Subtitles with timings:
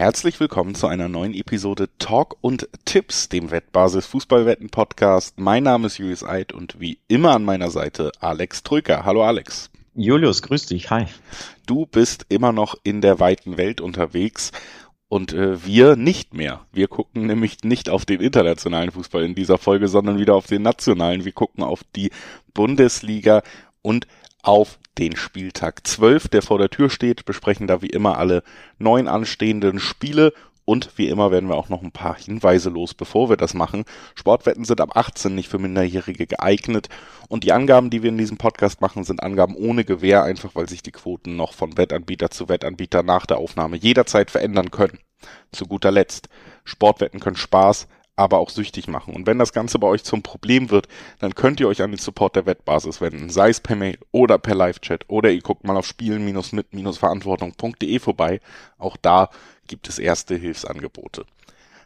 [0.00, 5.38] Herzlich willkommen zu einer neuen Episode Talk und Tipps, dem Wettbasis Fußballwetten Podcast.
[5.38, 9.04] Mein Name ist Julius Eid und wie immer an meiner Seite Alex Trücker.
[9.04, 9.68] Hallo Alex.
[9.94, 10.88] Julius, grüß dich.
[10.88, 11.04] Hi.
[11.66, 14.52] Du bist immer noch in der weiten Welt unterwegs
[15.10, 16.64] und äh, wir nicht mehr.
[16.72, 20.62] Wir gucken nämlich nicht auf den internationalen Fußball in dieser Folge, sondern wieder auf den
[20.62, 21.26] nationalen.
[21.26, 22.10] Wir gucken auf die
[22.54, 23.42] Bundesliga
[23.82, 24.06] und
[24.42, 28.42] auf den Spieltag 12, der vor der Tür steht, besprechen da wie immer alle
[28.78, 30.34] neun anstehenden Spiele
[30.66, 33.84] und wie immer werden wir auch noch ein paar Hinweise los, bevor wir das machen.
[34.14, 36.90] Sportwetten sind ab 18 nicht für Minderjährige geeignet
[37.28, 40.68] und die Angaben, die wir in diesem Podcast machen, sind Angaben ohne Gewähr, einfach weil
[40.68, 44.98] sich die Quoten noch von Wettanbieter zu Wettanbieter nach der Aufnahme jederzeit verändern können.
[45.50, 46.28] Zu guter Letzt,
[46.64, 47.88] Sportwetten können Spaß,
[48.20, 49.14] aber auch süchtig machen.
[49.14, 50.88] Und wenn das Ganze bei euch zum Problem wird,
[51.20, 54.36] dann könnt ihr euch an den Support der Wettbasis wenden, sei es per Mail oder
[54.36, 58.42] per Live-Chat oder ihr guckt mal auf spielen-mit-verantwortung.de vorbei.
[58.76, 59.30] Auch da
[59.66, 61.24] gibt es erste Hilfsangebote.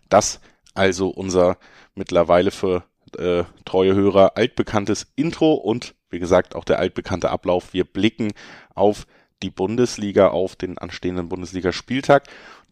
[0.09, 0.41] Das
[0.75, 1.57] also unser
[1.95, 2.83] mittlerweile für
[3.17, 7.73] äh, treue Hörer altbekanntes Intro und wie gesagt auch der altbekannte Ablauf.
[7.73, 8.33] Wir blicken
[8.75, 9.07] auf
[9.45, 12.25] die Bundesliga, auf den anstehenden Bundesligaspieltag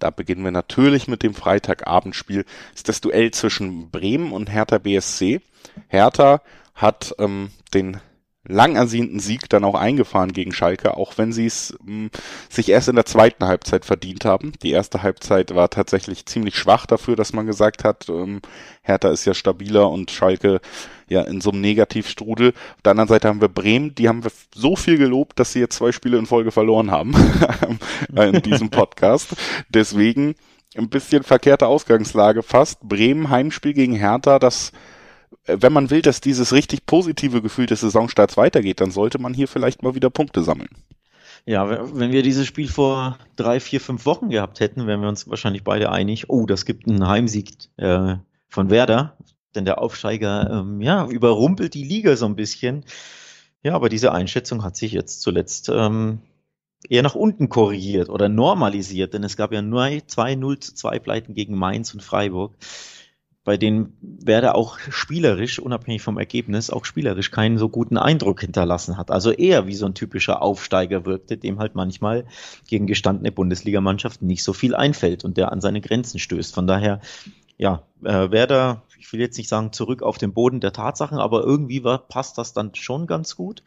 [0.03, 2.45] da beginnen wir natürlich mit dem Freitagabendspiel.
[2.45, 5.41] Das ist das Duell zwischen Bremen und Hertha BSC.
[5.89, 6.43] Hertha
[6.75, 8.01] hat ähm, den
[8.47, 12.11] lang ersehnten Sieg dann auch eingefahren gegen Schalke, auch wenn sie es ähm,
[12.49, 14.53] sich erst in der zweiten Halbzeit verdient haben.
[14.63, 18.41] Die erste Halbzeit war tatsächlich ziemlich schwach dafür, dass man gesagt hat, ähm,
[18.83, 20.61] Hertha ist ja stabiler und Schalke
[21.09, 22.49] ja in so einem Negativstrudel.
[22.49, 25.61] Auf der anderen Seite haben wir Bremen, die haben wir so viel gelobt, dass sie
[25.61, 27.15] jetzt zwei Spiele in Folge verloren haben
[28.17, 29.37] in diesem Podcast.
[29.69, 30.35] Deswegen
[30.77, 32.81] ein bisschen verkehrte Ausgangslage fast.
[32.81, 34.92] Bremen Heimspiel gegen Hertha, das äh,
[35.47, 39.49] wenn man will, dass dieses richtig positive Gefühl des Saisonstarts weitergeht, dann sollte man hier
[39.49, 40.71] vielleicht mal wieder Punkte sammeln.
[41.45, 45.29] Ja, wenn wir dieses Spiel vor drei, vier, fünf Wochen gehabt hätten, wären wir uns
[45.29, 48.17] wahrscheinlich beide einig, oh, das gibt einen Heimsieg äh,
[48.49, 49.17] von Werder,
[49.55, 52.85] denn der Aufsteiger ähm, ja, überrumpelt die Liga so ein bisschen.
[53.65, 56.21] Ja, aber diese Einschätzung hat sich jetzt zuletzt ähm,
[56.89, 60.99] eher nach unten korrigiert oder normalisiert, denn es gab ja nur zwei 0 zu 2
[61.01, 62.55] Pleiten gegen Mainz und Freiburg
[63.45, 68.97] bei denen Werder auch spielerisch, unabhängig vom Ergebnis, auch spielerisch keinen so guten Eindruck hinterlassen
[68.97, 69.11] hat.
[69.11, 72.25] Also eher wie so ein typischer Aufsteiger wirkte, dem halt manchmal
[72.69, 76.55] gegen gestandene Bundesligamannschaften nicht so viel einfällt und der an seine Grenzen stößt.
[76.55, 77.01] Von daher,
[77.57, 81.43] ja, äh, Werder, ich will jetzt nicht sagen zurück auf den Boden der Tatsachen, aber
[81.43, 83.65] irgendwie war, passt das dann schon ganz gut.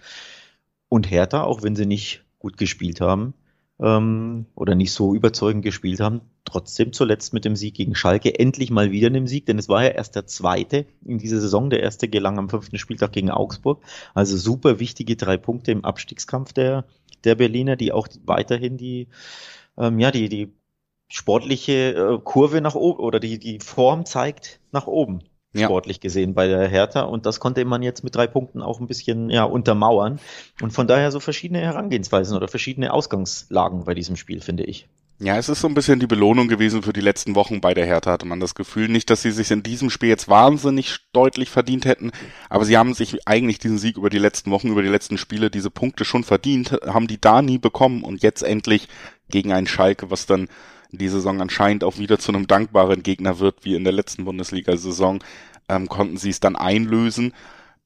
[0.87, 3.33] Und Hertha, auch wenn sie nicht gut gespielt haben,
[3.79, 8.69] ähm, oder nicht so überzeugend gespielt haben, trotzdem zuletzt mit dem Sieg gegen Schalke endlich
[8.69, 11.69] mal wieder einem Sieg, denn es war ja erst der zweite in dieser Saison.
[11.69, 13.83] Der erste gelang am fünften Spieltag gegen Augsburg.
[14.13, 16.85] Also super wichtige drei Punkte im Abstiegskampf der,
[17.23, 19.07] der Berliner, die auch weiterhin die,
[19.77, 20.53] ähm, ja, die, die
[21.07, 25.23] sportliche äh, Kurve nach oben oder die, die Form zeigt nach oben
[25.55, 25.67] ja.
[25.67, 27.01] sportlich gesehen bei der Hertha.
[27.01, 30.19] Und das konnte man jetzt mit drei Punkten auch ein bisschen ja, untermauern.
[30.61, 34.87] Und von daher so verschiedene Herangehensweisen oder verschiedene Ausgangslagen bei diesem Spiel, finde ich.
[35.17, 37.85] Ja, es ist so ein bisschen die Belohnung gewesen für die letzten Wochen bei der
[37.85, 38.89] Hertha, hatte man das Gefühl.
[38.89, 42.11] Nicht, dass sie sich in diesem Spiel jetzt wahnsinnig deutlich verdient hätten,
[42.49, 45.49] aber sie haben sich eigentlich diesen Sieg über die letzten Wochen, über die letzten Spiele,
[45.49, 48.89] diese Punkte schon verdient, haben die da nie bekommen und jetzt endlich
[49.29, 50.49] gegen einen Schalke, was dann
[50.91, 55.23] die Saison anscheinend auch wieder zu einem dankbaren Gegner wird, wie in der letzten Bundesliga-Saison,
[55.69, 57.33] ähm, konnten sie es dann einlösen.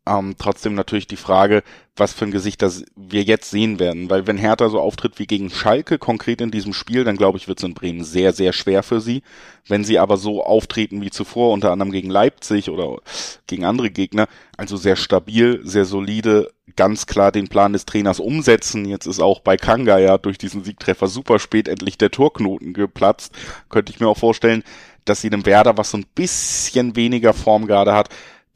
[0.10, 1.62] Ähm, trotzdem natürlich die Frage,
[1.96, 4.10] was für ein Gesicht das wir jetzt sehen werden.
[4.10, 7.48] Weil wenn Hertha so auftritt wie gegen Schalke konkret in diesem Spiel, dann glaube ich,
[7.48, 9.22] wird es in Bremen sehr, sehr schwer für sie.
[9.68, 12.98] Wenn sie aber so auftreten wie zuvor, unter anderem gegen Leipzig oder
[13.46, 14.28] gegen andere Gegner,
[14.58, 18.86] also sehr stabil, sehr solide, ganz klar den Plan des Trainers umsetzen.
[18.86, 23.36] Jetzt ist auch bei Kanga ja durch diesen Siegtreffer super spät endlich der Torknoten geplatzt.
[23.70, 24.64] Könnte ich mir auch vorstellen,
[25.06, 28.10] dass sie dem Werder, was so ein bisschen weniger Form gerade hat,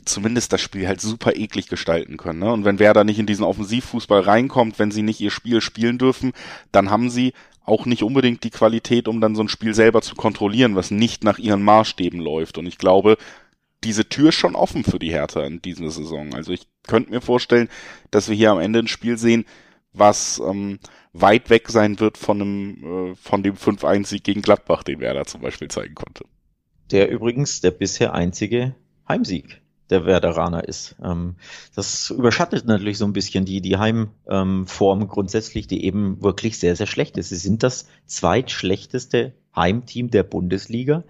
[0.05, 2.39] zumindest das Spiel halt super eklig gestalten können.
[2.39, 2.51] Ne?
[2.51, 6.33] Und wenn Werder nicht in diesen Offensivfußball reinkommt, wenn sie nicht ihr Spiel spielen dürfen,
[6.71, 7.33] dann haben sie
[7.65, 11.23] auch nicht unbedingt die Qualität, um dann so ein Spiel selber zu kontrollieren, was nicht
[11.23, 12.57] nach ihren Maßstäben läuft.
[12.57, 13.17] Und ich glaube,
[13.83, 16.33] diese Tür ist schon offen für die Hertha in dieser Saison.
[16.33, 17.69] Also ich könnte mir vorstellen,
[18.11, 19.45] dass wir hier am Ende ein Spiel sehen,
[19.93, 20.79] was ähm,
[21.13, 25.41] weit weg sein wird von einem äh, von dem 5-1-Sieg gegen Gladbach, den Werder zum
[25.41, 26.25] Beispiel zeigen konnte.
[26.91, 28.75] Der übrigens der bisher einzige
[29.07, 29.61] Heimsieg
[29.93, 30.95] der Werderaner ist.
[31.01, 31.35] Ähm,
[31.73, 36.75] das überschattet natürlich so ein bisschen die, die Heimform ähm, grundsätzlich, die eben wirklich sehr,
[36.75, 37.29] sehr schlecht ist.
[37.29, 41.03] Sie sind das zweitschlechteste Heimteam der Bundesliga.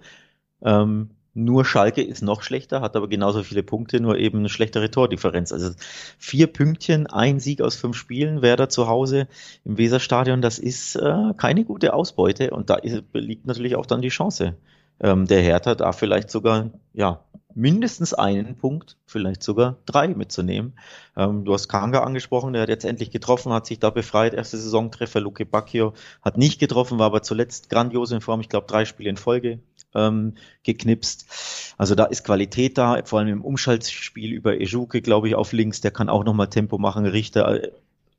[0.62, 4.88] Ähm, Nur Schalke ist noch schlechter, hat aber genauso viele Punkte, nur eben eine schlechtere
[4.88, 5.52] Tordifferenz.
[5.52, 5.70] Also
[6.16, 9.26] vier Pünktchen, ein Sieg aus fünf Spielen, Werder zu Hause
[9.64, 14.00] im Weserstadion, das ist äh, keine gute Ausbeute und da ist, liegt natürlich auch dann
[14.00, 14.54] die Chance.
[15.00, 20.74] Ähm, der Hertha da vielleicht sogar, ja, mindestens einen Punkt, vielleicht sogar drei mitzunehmen.
[21.16, 24.34] Ähm, du hast Kanga angesprochen, der hat jetzt endlich getroffen, hat sich da befreit.
[24.34, 28.66] Erste Saisontreffer, Luke Bacchio hat nicht getroffen, war aber zuletzt grandios in Form, ich glaube
[28.66, 29.60] drei Spiele in Folge
[29.94, 31.74] ähm, geknipst.
[31.78, 35.80] Also da ist Qualität da, vor allem im Umschaltspiel über Ejuke, glaube ich, auf links,
[35.80, 37.06] der kann auch nochmal Tempo machen.
[37.06, 37.60] Richter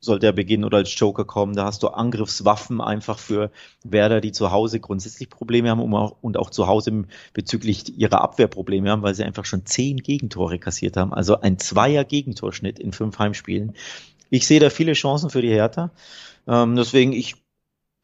[0.00, 1.54] soll der beginnen oder als Joker kommen.
[1.54, 3.50] Da hast du Angriffswaffen einfach für
[3.84, 7.04] Werder, die zu Hause grundsätzlich Probleme haben und auch zu Hause
[7.34, 11.12] bezüglich ihrer Abwehr Probleme haben, weil sie einfach schon zehn Gegentore kassiert haben.
[11.12, 13.74] Also ein Zweier Gegentorschnitt in fünf Heimspielen.
[14.30, 15.90] Ich sehe da viele Chancen für die Hertha.
[16.46, 17.36] Ähm, deswegen, ich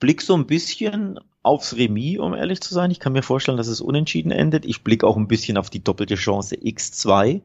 [0.00, 2.90] blick so ein bisschen aufs Remis, um ehrlich zu sein.
[2.90, 4.64] Ich kann mir vorstellen, dass es unentschieden endet.
[4.64, 7.42] Ich blicke auch ein bisschen auf die doppelte Chance X2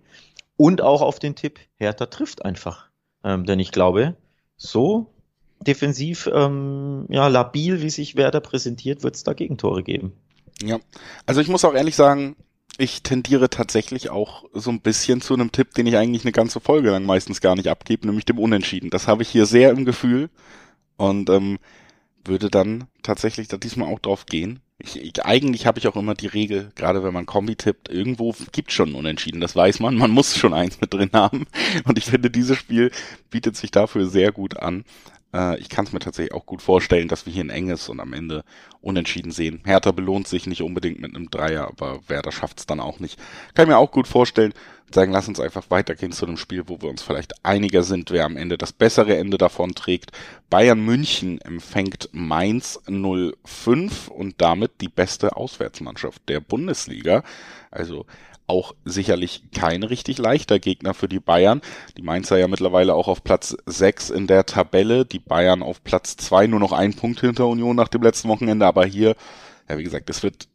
[0.55, 2.89] und auch auf den Tipp, Hertha trifft einfach.
[3.23, 4.15] Ähm, denn ich glaube,
[4.57, 5.07] so
[5.61, 10.13] defensiv ähm, ja, labil, wie sich Werder präsentiert, wird es da Gegentore geben.
[10.61, 10.79] Ja,
[11.25, 12.35] also ich muss auch ehrlich sagen,
[12.77, 16.59] ich tendiere tatsächlich auch so ein bisschen zu einem Tipp, den ich eigentlich eine ganze
[16.59, 18.89] Folge lang meistens gar nicht abgebe, nämlich dem Unentschieden.
[18.89, 20.29] Das habe ich hier sehr im Gefühl
[20.95, 21.57] und ähm,
[22.23, 24.59] würde dann tatsächlich da diesmal auch drauf gehen.
[24.79, 28.35] Ich, ich, eigentlich habe ich auch immer die Regel, gerade wenn man Kombi tippt, irgendwo
[28.51, 31.47] gibt schon Unentschieden, das weiß man, man muss schon eins mit drin haben.
[31.85, 32.91] Und ich finde, dieses Spiel
[33.31, 34.85] bietet sich dafür sehr gut an.
[35.33, 37.99] Äh, ich kann es mir tatsächlich auch gut vorstellen, dass wir hier ein enges und
[37.99, 38.43] am Ende
[38.81, 39.61] unentschieden sehen.
[39.65, 43.19] Hertha belohnt sich nicht unbedingt mit einem Dreier, aber Werder schafft es dann auch nicht.
[43.53, 44.53] Kann ich mir auch gut vorstellen.
[44.89, 48.23] Sagen, lass uns einfach weitergehen zu einem Spiel, wo wir uns vielleicht einiger sind, wer
[48.23, 50.13] am Ende das bessere Ende davon trägt.
[50.49, 57.23] Bayern München empfängt Mainz 05 und damit die beste Auswärtsmannschaft der Bundesliga.
[57.69, 58.05] Also
[58.47, 61.61] auch sicherlich kein richtig leichter Gegner für die Bayern.
[61.97, 66.15] Die Mainzer ja mittlerweile auch auf Platz 6 in der Tabelle, die Bayern auf Platz
[66.17, 69.15] 2 nur noch ein Punkt hinter Union nach dem letzten Wochenende, aber hier,
[69.69, 70.47] ja wie gesagt, es wird,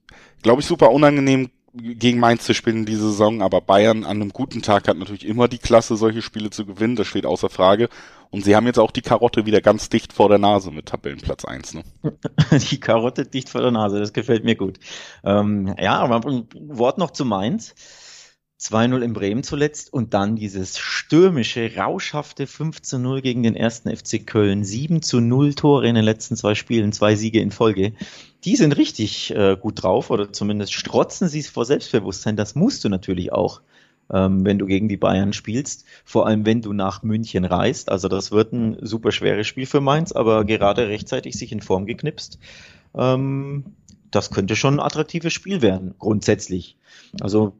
[0.42, 4.30] glaube ich, super unangenehm gegen Mainz zu spielen in dieser Saison, aber Bayern an einem
[4.30, 7.88] guten Tag hat natürlich immer die Klasse, solche Spiele zu gewinnen, das steht außer Frage.
[8.30, 11.44] Und sie haben jetzt auch die Karotte wieder ganz dicht vor der Nase mit Tabellenplatz
[11.44, 11.74] 1.
[11.74, 11.82] Ne?
[12.70, 14.78] Die Karotte dicht vor der Nase, das gefällt mir gut.
[15.22, 17.74] Ähm, ja, aber ein Wort noch zu Mainz.
[18.62, 24.24] 2-0 in Bremen zuletzt und dann dieses stürmische, rauschhafte 5 0 gegen den ersten FC
[24.24, 24.62] Köln.
[24.62, 27.92] 7 0 Tore in den letzten zwei Spielen, zwei Siege in Folge.
[28.44, 32.36] Die sind richtig äh, gut drauf oder zumindest strotzen sie es vor Selbstbewusstsein.
[32.36, 33.62] Das musst du natürlich auch,
[34.12, 35.84] ähm, wenn du gegen die Bayern spielst.
[36.04, 37.88] Vor allem, wenn du nach München reist.
[37.88, 41.86] Also das wird ein super schweres Spiel für Mainz, aber gerade rechtzeitig sich in Form
[41.86, 42.38] geknipst.
[42.96, 43.64] Ähm,
[44.12, 46.76] das könnte schon ein attraktives Spiel werden, grundsätzlich.
[47.20, 47.54] Also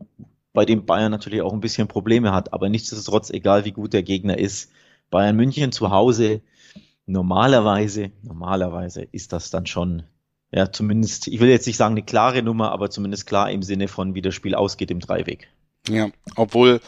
[0.53, 2.53] bei dem Bayern natürlich auch ein bisschen Probleme hat.
[2.53, 4.71] Aber nichtsdestotrotz, egal wie gut der Gegner ist,
[5.11, 6.41] Bayern München zu Hause,
[7.07, 10.05] normalerweise, normalerweise ist das dann schon,
[10.51, 13.89] ja, zumindest, ich will jetzt nicht sagen eine klare Nummer, aber zumindest klar im Sinne
[13.89, 15.49] von, wie das Spiel ausgeht im Dreiweg.
[15.89, 16.81] Ja, obwohl,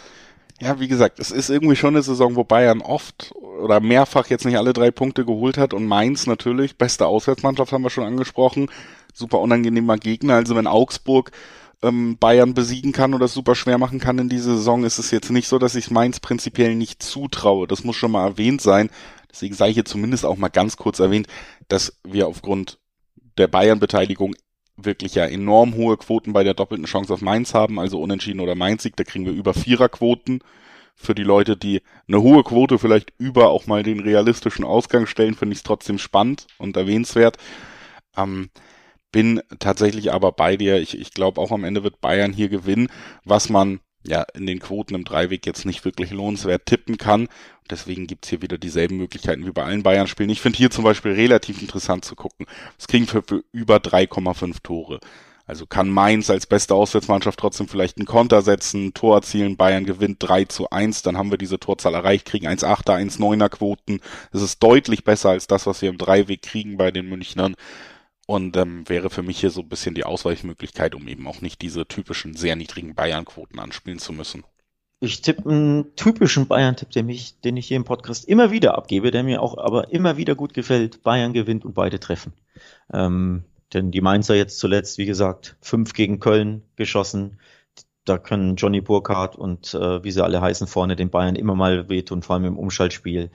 [0.60, 4.44] ja, wie gesagt, es ist irgendwie schon eine Saison, wo Bayern oft oder mehrfach jetzt
[4.44, 8.70] nicht alle drei Punkte geholt hat und Mainz natürlich, beste Auswärtsmannschaft haben wir schon angesprochen,
[9.12, 11.32] super unangenehmer Gegner, also wenn Augsburg
[11.84, 15.30] ähm, Bayern besiegen kann oder super schwer machen kann in dieser Saison, ist es jetzt
[15.30, 17.66] nicht so, dass ich Mainz prinzipiell nicht zutraue.
[17.66, 18.90] Das muss schon mal erwähnt sein.
[19.30, 21.26] Deswegen sei hier zumindest auch mal ganz kurz erwähnt,
[21.68, 22.78] dass wir aufgrund
[23.36, 24.34] der Bayern-Beteiligung
[24.76, 28.54] wirklich ja enorm hohe Quoten bei der doppelten Chance auf Mainz haben, also unentschieden oder
[28.54, 30.40] Mainz-Sieg, da kriegen wir über Viererquoten
[30.96, 35.34] für die Leute, die eine hohe Quote vielleicht über auch mal den realistischen Ausgang stellen,
[35.34, 37.36] finde ich es trotzdem spannend und erwähnenswert.
[38.16, 38.50] Ähm,
[39.14, 40.80] bin tatsächlich aber bei dir.
[40.80, 42.88] Ich, ich glaube auch am Ende wird Bayern hier gewinnen,
[43.24, 47.28] was man ja in den Quoten im Dreiweg jetzt nicht wirklich lohnenswert tippen kann.
[47.70, 50.30] Deswegen gibt's hier wieder dieselben Möglichkeiten wie bei allen Bayern-Spielen.
[50.30, 52.46] Ich finde hier zum Beispiel relativ interessant zu gucken.
[52.76, 54.98] Es kriegen für, für über 3,5 Tore.
[55.46, 60.16] Also kann Mainz als beste Auswärtsmannschaft trotzdem vielleicht einen Konter setzen, Tor erzielen, Bayern gewinnt
[60.18, 64.00] 3 zu 1, dann haben wir diese Torzahl erreicht, kriegen 1,8er, 1,9er Quoten.
[64.32, 67.54] Das ist deutlich besser als das, was wir im Dreiweg kriegen bei den Münchnern.
[68.26, 71.60] Und ähm, wäre für mich hier so ein bisschen die Ausweichmöglichkeit, um eben auch nicht
[71.60, 74.44] diese typischen sehr niedrigen Bayern-Quoten anspielen zu müssen.
[75.00, 79.10] Ich tippe einen typischen Bayern-Tipp, den ich, den ich hier im Podcast immer wieder abgebe,
[79.10, 81.02] der mir auch aber immer wieder gut gefällt.
[81.02, 82.32] Bayern gewinnt und beide treffen.
[82.90, 87.38] Ähm, denn die Mainzer jetzt zuletzt, wie gesagt, fünf gegen Köln geschossen.
[88.06, 91.88] Da können Johnny Burkhardt und äh, wie sie alle heißen vorne den Bayern immer mal
[91.88, 93.30] wehtun, vor allem im Umschaltspiel.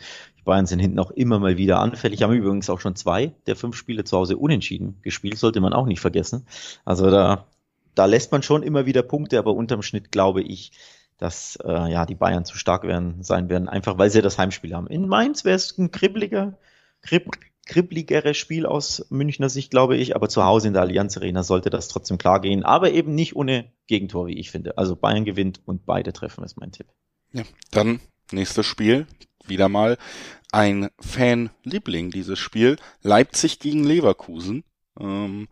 [0.46, 2.24] Bayern sind hinten auch immer mal wieder anfällig.
[2.24, 5.86] Haben übrigens auch schon zwei der fünf Spiele zu Hause unentschieden gespielt, sollte man auch
[5.86, 6.46] nicht vergessen.
[6.86, 7.46] Also da,
[7.96, 10.72] da lässt man schon immer wieder Punkte, aber unterm Schnitt glaube ich,
[11.18, 14.74] dass äh, ja die Bayern zu stark werden, sein werden, einfach weil sie das Heimspiel
[14.74, 14.88] haben.
[14.88, 16.58] In Mainz wäre es ein kribbeliger,
[17.02, 21.44] kribb, kribbeligeres Spiel aus Münchner Sicht, glaube ich, aber zu Hause in der Allianz Arena
[21.44, 24.78] sollte das trotzdem klar gehen, aber eben nicht ohne Gegentor, wie ich finde.
[24.78, 26.88] Also Bayern gewinnt und beide treffen, ist mein Tipp.
[27.32, 28.00] Ja, dann
[28.32, 29.06] nächstes Spiel,
[29.50, 29.98] wieder mal
[30.52, 34.64] ein Fan-Liebling dieses Spiel, Leipzig gegen Leverkusen.
[35.00, 35.48] Ähm,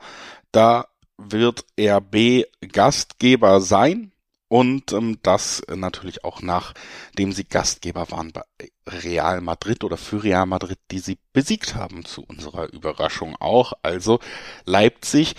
[0.51, 0.87] da
[1.17, 4.11] wird RB Gastgeber sein
[4.47, 8.43] und ähm, das natürlich auch nachdem sie Gastgeber waren bei
[8.87, 13.73] Real Madrid oder für Real Madrid, die sie besiegt haben zu unserer Überraschung auch.
[13.81, 14.19] Also
[14.65, 15.35] Leipzig,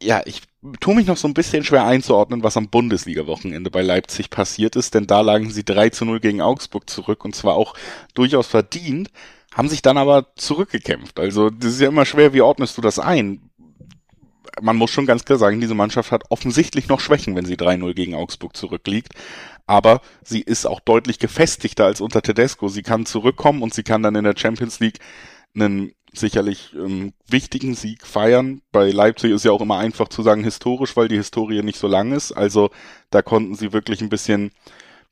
[0.00, 0.42] ja, ich
[0.80, 4.94] tue mich noch so ein bisschen schwer einzuordnen, was am Bundesliga-Wochenende bei Leipzig passiert ist,
[4.94, 7.74] denn da lagen sie 3 zu 0 gegen Augsburg zurück und zwar auch
[8.14, 9.10] durchaus verdient,
[9.54, 11.20] haben sich dann aber zurückgekämpft.
[11.20, 13.50] Also das ist ja immer schwer, wie ordnest du das ein?
[14.60, 17.92] Man muss schon ganz klar sagen, diese Mannschaft hat offensichtlich noch Schwächen, wenn sie 3-0
[17.94, 19.12] gegen Augsburg zurückliegt.
[19.66, 22.68] Aber sie ist auch deutlich gefestigter als unter Tedesco.
[22.68, 24.98] Sie kann zurückkommen und sie kann dann in der Champions League
[25.54, 28.62] einen sicherlich ähm, wichtigen Sieg feiern.
[28.72, 31.88] Bei Leipzig ist ja auch immer einfach zu sagen historisch, weil die Historie nicht so
[31.88, 32.32] lang ist.
[32.32, 32.70] Also
[33.10, 34.52] da konnten sie wirklich ein bisschen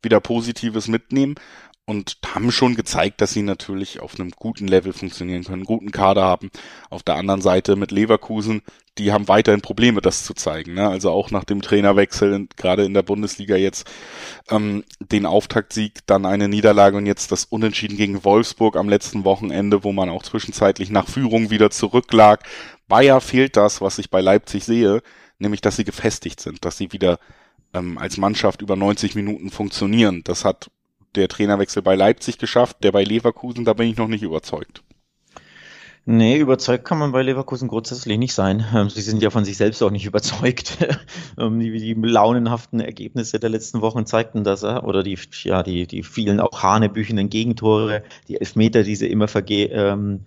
[0.03, 1.37] wieder Positives mitnehmen
[1.85, 5.91] und haben schon gezeigt, dass sie natürlich auf einem guten Level funktionieren können, einen guten
[5.91, 6.51] Kader haben.
[6.91, 8.63] Auf der anderen Seite mit Leverkusen,
[8.99, 10.75] die haben weiterhin Probleme, das zu zeigen.
[10.75, 10.89] Ne?
[10.89, 13.91] Also auch nach dem Trainerwechsel, gerade in der Bundesliga jetzt,
[14.49, 19.83] ähm, den Auftaktsieg, dann eine Niederlage und jetzt das Unentschieden gegen Wolfsburg am letzten Wochenende,
[19.83, 22.45] wo man auch zwischenzeitlich nach Führung wieder zurücklag.
[22.87, 25.03] Bayer fehlt das, was ich bei Leipzig sehe,
[25.39, 27.19] nämlich dass sie gefestigt sind, dass sie wieder
[27.75, 30.23] ähm, als Mannschaft über 90 Minuten funktionieren.
[30.25, 30.71] Das hat
[31.15, 34.83] der Trainerwechsel bei Leipzig geschafft, der bei Leverkusen, da bin ich noch nicht überzeugt.
[36.05, 38.65] Nee, überzeugt kann man bei Leverkusen grundsätzlich nicht sein.
[38.75, 40.79] Ähm, sie sind ja von sich selbst auch nicht überzeugt.
[41.39, 46.03] Ähm, die, die launenhaften Ergebnisse der letzten Wochen zeigten das, oder die, ja, die, die
[46.03, 50.27] vielen auch hanebüchenden Gegentore, die Elfmeter, die sie immer verge ähm,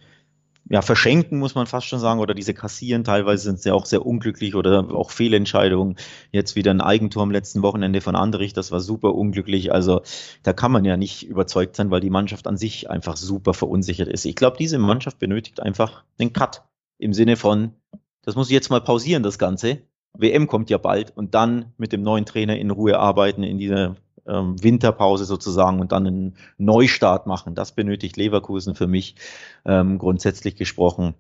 [0.68, 3.04] ja, verschenken, muss man fast schon sagen, oder diese kassieren.
[3.04, 5.96] Teilweise sind sie auch sehr unglücklich oder auch Fehlentscheidungen.
[6.32, 9.72] Jetzt wieder ein Eigentor am letzten Wochenende von Anderich, das war super unglücklich.
[9.72, 10.02] Also
[10.42, 14.08] da kann man ja nicht überzeugt sein, weil die Mannschaft an sich einfach super verunsichert
[14.08, 14.26] ist.
[14.26, 16.64] Ich glaube, diese Mannschaft benötigt einfach einen Cut
[16.98, 17.74] im Sinne von,
[18.24, 19.84] das muss ich jetzt mal pausieren, das Ganze.
[20.18, 23.98] WM kommt ja bald und dann mit dem neuen Trainer in Ruhe arbeiten in dieser
[24.27, 27.55] ähm, Winterpause sozusagen und dann einen Neustart machen.
[27.55, 29.15] Das benötigt Leverkusen für mich
[29.65, 31.15] ähm, grundsätzlich gesprochen.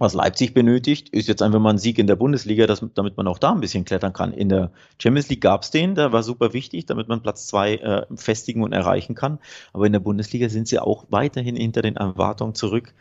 [0.00, 3.26] Was Leipzig benötigt, ist jetzt einfach mal ein Sieg in der Bundesliga, dass, damit man
[3.26, 4.32] auch da ein bisschen klettern kann.
[4.32, 4.70] In der
[5.02, 8.62] Champions League gab es den, der war super wichtig, damit man Platz zwei äh, festigen
[8.62, 9.40] und erreichen kann.
[9.72, 12.94] Aber in der Bundesliga sind sie auch weiterhin hinter den Erwartungen zurück.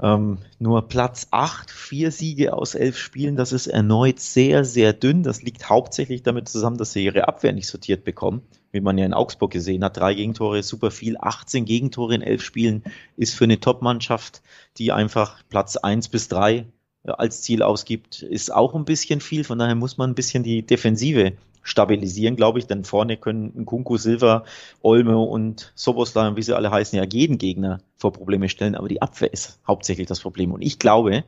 [0.00, 5.24] Ähm, nur Platz 8, vier Siege aus elf Spielen, das ist erneut sehr, sehr dünn.
[5.24, 9.04] Das liegt hauptsächlich damit zusammen, dass sie ihre Abwehr nicht sortiert bekommen, wie man ja
[9.04, 9.96] in Augsburg gesehen hat.
[9.96, 12.84] Drei Gegentore super viel, 18 Gegentore in elf Spielen
[13.16, 14.42] ist für eine Top-Mannschaft,
[14.76, 16.64] die einfach Platz 1 bis 3 äh,
[17.04, 19.42] als Ziel ausgibt, ist auch ein bisschen viel.
[19.42, 21.32] Von daher muss man ein bisschen die Defensive
[21.68, 24.44] stabilisieren, glaube ich, denn vorne können Kunku, Silva,
[24.82, 29.02] Olmo und Soboslai, wie sie alle heißen, ja jeden Gegner vor Probleme stellen, aber die
[29.02, 30.52] Abwehr ist hauptsächlich das Problem.
[30.52, 31.24] Und ich glaube,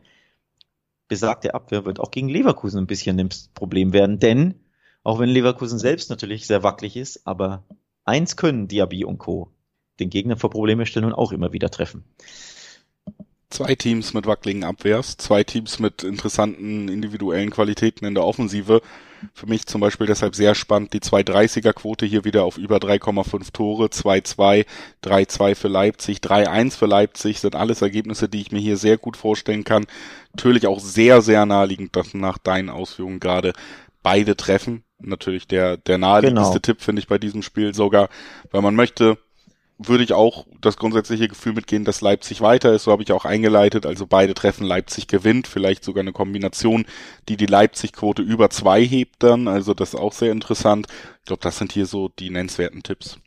[1.08, 4.54] besagte Abwehr wird auch gegen Leverkusen ein bisschen ein Problem werden, denn
[5.02, 7.64] auch wenn Leverkusen selbst natürlich sehr wackelig ist, aber
[8.04, 9.52] eins können Diaby und Co.
[9.98, 12.04] den Gegner vor Probleme stellen und auch immer wieder treffen.
[13.50, 18.80] Zwei Teams mit wackeligen Abwehrs, zwei Teams mit interessanten individuellen Qualitäten in der Offensive.
[19.34, 23.86] Für mich zum Beispiel deshalb sehr spannend, die 230er-Quote hier wieder auf über 3,5 Tore,
[23.86, 24.64] 2-2,
[25.04, 29.16] 3-2 für Leipzig, 3-1 für Leipzig, sind alles Ergebnisse, die ich mir hier sehr gut
[29.16, 29.86] vorstellen kann.
[30.32, 33.52] Natürlich auch sehr, sehr naheliegend, dass nach deinen Ausführungen gerade
[34.02, 34.84] beide treffen.
[35.00, 36.60] Natürlich der, der naheliegendste genau.
[36.60, 38.08] Tipp finde ich bei diesem Spiel sogar,
[38.52, 39.18] weil man möchte
[39.82, 42.84] würde ich auch das grundsätzliche Gefühl mitgehen, dass Leipzig weiter ist.
[42.84, 43.86] So habe ich auch eingeleitet.
[43.86, 45.46] Also beide treffen Leipzig gewinnt.
[45.46, 46.84] Vielleicht sogar eine Kombination,
[47.28, 49.48] die die Leipzig-Quote über zwei hebt dann.
[49.48, 50.86] Also das ist auch sehr interessant.
[51.20, 53.18] Ich glaube, das sind hier so die nennenswerten Tipps.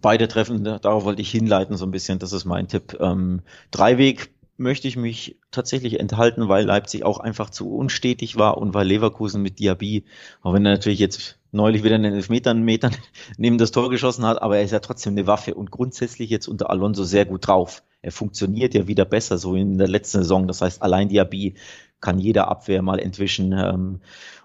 [0.00, 2.18] Beide treffen, darauf wollte ich hinleiten so ein bisschen.
[2.18, 2.96] Das ist mein Tipp.
[3.00, 8.74] Ähm, Dreiweg möchte ich mich tatsächlich enthalten, weil Leipzig auch einfach zu unstetig war und
[8.74, 10.04] weil Leverkusen mit Diaby,
[10.42, 12.94] auch wenn er natürlich jetzt neulich wieder einen Elfmeter Metern
[13.36, 16.46] neben das Tor geschossen hat, aber er ist ja trotzdem eine Waffe und grundsätzlich jetzt
[16.46, 17.82] unter Alonso sehr gut drauf.
[18.02, 20.46] Er funktioniert ja wieder besser, so in der letzten Saison.
[20.46, 21.54] Das heißt, allein Diaby
[22.00, 24.00] kann jeder Abwehr mal entwischen ähm,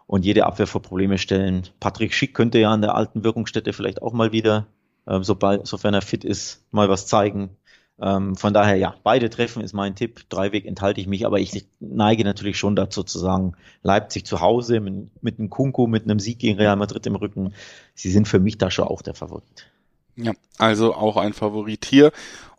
[0.07, 1.67] und jede Abwehr vor Probleme stellen.
[1.79, 4.67] Patrick Schick könnte ja an der alten Wirkungsstätte vielleicht auch mal wieder,
[5.07, 7.55] ähm, sobald, sofern er fit ist, mal was zeigen.
[8.01, 10.27] Ähm, von daher, ja, beide Treffen ist mein Tipp.
[10.29, 13.53] Dreiweg enthalte ich mich, aber ich neige natürlich schon dazu zu sagen,
[13.84, 17.53] Leipzig zu Hause mit, mit einem Kunku, mit einem Sieg gegen Real Madrid im Rücken.
[17.93, 19.67] Sie sind für mich da schon auch der Favorit.
[20.15, 22.12] Ja, also auch ein Favorit hier.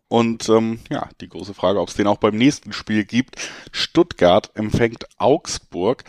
[0.07, 3.37] Und ähm, ja, die große Frage, ob es den auch beim nächsten Spiel gibt.
[3.73, 6.05] Stuttgart empfängt Augsburg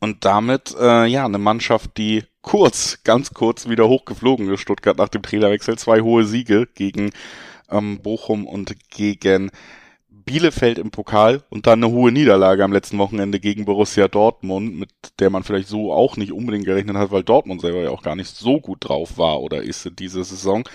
[0.00, 4.60] und damit äh, ja eine Mannschaft, die kurz, ganz kurz wieder hochgeflogen ist.
[4.60, 7.12] Stuttgart nach dem Trainerwechsel zwei hohe Siege gegen
[7.74, 9.50] ähm, Bochum und gegen
[10.08, 14.90] Bielefeld im Pokal und dann eine hohe Niederlage am letzten Wochenende gegen Borussia Dortmund, mit
[15.18, 18.16] der man vielleicht so auch nicht unbedingt gerechnet hat, weil Dortmund selber ja auch gar
[18.16, 20.66] nicht so gut drauf war oder ist in dieser Saison.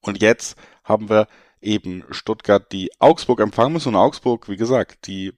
[0.00, 1.28] Und jetzt haben wir
[1.60, 5.32] eben Stuttgart, die Augsburg empfangen müssen und Augsburg, wie gesagt, die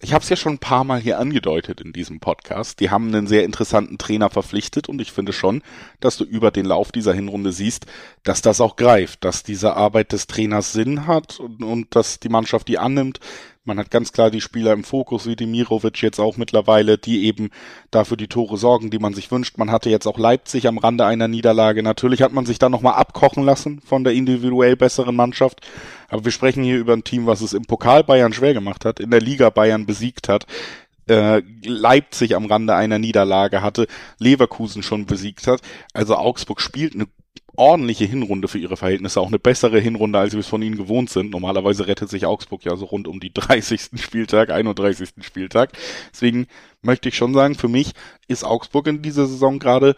[0.00, 2.80] ich habe es ja schon ein paar Mal hier angedeutet in diesem Podcast.
[2.80, 5.62] Die haben einen sehr interessanten Trainer verpflichtet und ich finde schon,
[6.00, 7.86] dass du über den Lauf dieser Hinrunde siehst,
[8.22, 12.28] dass das auch greift, dass diese Arbeit des Trainers Sinn hat und, und dass die
[12.28, 13.20] Mannschaft die annimmt,
[13.66, 17.48] man hat ganz klar die Spieler im Fokus, wie Demirovic jetzt auch mittlerweile, die eben
[17.90, 19.56] dafür die Tore sorgen, die man sich wünscht.
[19.56, 21.82] Man hatte jetzt auch Leipzig am Rande einer Niederlage.
[21.82, 25.62] Natürlich hat man sich da nochmal abkochen lassen von der individuell besseren Mannschaft.
[26.14, 29.00] Aber wir sprechen hier über ein Team, was es im Pokal Bayern schwer gemacht hat,
[29.00, 30.46] in der Liga Bayern besiegt hat,
[31.08, 33.88] äh, Leipzig am Rande einer Niederlage hatte,
[34.20, 35.60] Leverkusen schon besiegt hat.
[35.92, 37.08] Also Augsburg spielt eine
[37.56, 41.10] ordentliche Hinrunde für ihre Verhältnisse, auch eine bessere Hinrunde, als wir es von ihnen gewohnt
[41.10, 41.32] sind.
[41.32, 43.90] Normalerweise rettet sich Augsburg ja so rund um die 30.
[43.96, 45.14] Spieltag, 31.
[45.20, 45.72] Spieltag.
[46.12, 46.46] Deswegen
[46.80, 47.90] möchte ich schon sagen, für mich
[48.28, 49.96] ist Augsburg in dieser Saison gerade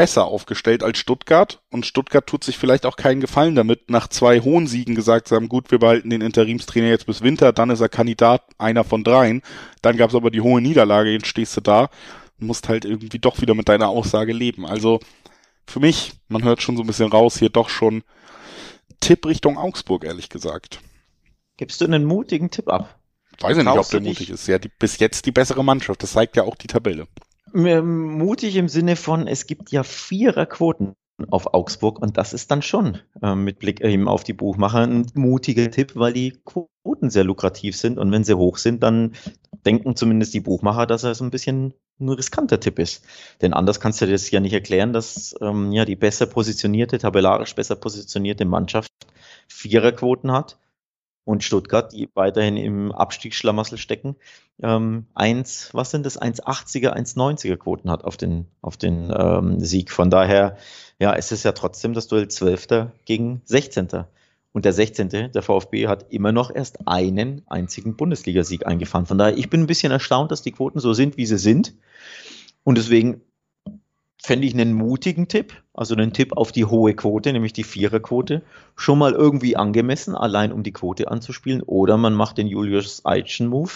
[0.00, 4.40] besser aufgestellt als Stuttgart und Stuttgart tut sich vielleicht auch keinen Gefallen damit, nach zwei
[4.40, 7.82] hohen Siegen gesagt zu haben, gut, wir behalten den Interimstrainer jetzt bis Winter, dann ist
[7.82, 9.42] er Kandidat, einer von dreien.
[9.82, 11.90] Dann gab es aber die hohe Niederlage, jetzt stehst du da
[12.40, 14.64] und musst halt irgendwie doch wieder mit deiner Aussage leben.
[14.64, 15.00] Also
[15.66, 18.02] für mich, man hört schon so ein bisschen raus, hier doch schon
[19.00, 20.80] Tipp Richtung Augsburg, ehrlich gesagt.
[21.58, 22.98] Gibst du einen mutigen Tipp ab?
[23.38, 24.46] Weiß ich nicht, ob der mutig ist.
[24.46, 26.02] Ja, die, bis jetzt die bessere Mannschaft.
[26.02, 27.06] Das zeigt ja auch die Tabelle.
[27.52, 30.94] Mutig im Sinne von, es gibt ja Viererquoten
[31.28, 35.06] auf Augsburg und das ist dann schon äh, mit Blick eben auf die Buchmacher ein
[35.14, 39.12] mutiger Tipp, weil die Quoten sehr lukrativ sind und wenn sie hoch sind, dann
[39.66, 43.04] denken zumindest die Buchmacher, dass er so ein bisschen ein riskanter Tipp ist.
[43.42, 46.98] Denn anders kannst du dir das ja nicht erklären, dass ähm, ja die besser positionierte,
[46.98, 48.90] tabellarisch besser positionierte Mannschaft
[49.48, 50.58] Viererquoten hat
[51.30, 54.16] und Stuttgart, die weiterhin im Abstiegsschlamassel stecken,
[54.62, 59.92] ähm, eins, was sind das, 1,80er, 1,90er Quoten hat auf den, auf den ähm, Sieg.
[59.92, 60.56] Von daher,
[60.98, 62.88] ja, es ist ja trotzdem das Duell 12.
[63.04, 63.88] gegen 16.
[64.52, 69.06] Und der 16., der VfB, hat immer noch erst einen einzigen Bundesligasieg eingefahren.
[69.06, 71.74] Von daher, ich bin ein bisschen erstaunt, dass die Quoten so sind, wie sie sind.
[72.64, 73.20] Und deswegen
[74.22, 78.42] fände ich einen mutigen Tipp, also einen Tipp auf die hohe Quote, nämlich die Viererquote,
[78.76, 81.62] schon mal irgendwie angemessen, allein um die Quote anzuspielen.
[81.62, 83.72] Oder man macht den Julius Eichen-Move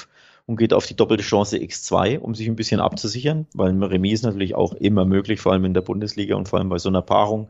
[0.47, 4.21] und geht auf die doppelte Chance X2, um sich ein bisschen abzusichern, weil ein Remis
[4.21, 6.91] ist natürlich auch immer möglich, vor allem in der Bundesliga und vor allem bei so
[6.91, 7.49] einer Paarung.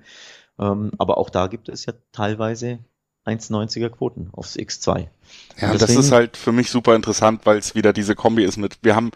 [0.60, 2.78] Ähm, aber auch da gibt es ja teilweise
[3.26, 4.98] 1,90er Quoten aufs X2.
[4.98, 5.08] Ja,
[5.56, 8.78] deswegen, das ist halt für mich super interessant, weil es wieder diese Kombi ist mit,
[8.82, 9.10] wir haben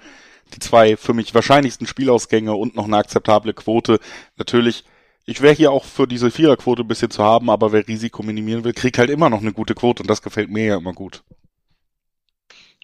[0.54, 4.00] die zwei für mich wahrscheinlichsten Spielausgänge und noch eine akzeptable Quote.
[4.37, 4.84] Natürlich,
[5.24, 8.64] ich wäre hier auch für diese Viererquote ein bisschen zu haben, aber wer Risiko minimieren
[8.64, 11.22] will, kriegt halt immer noch eine gute Quote und das gefällt mir ja immer gut.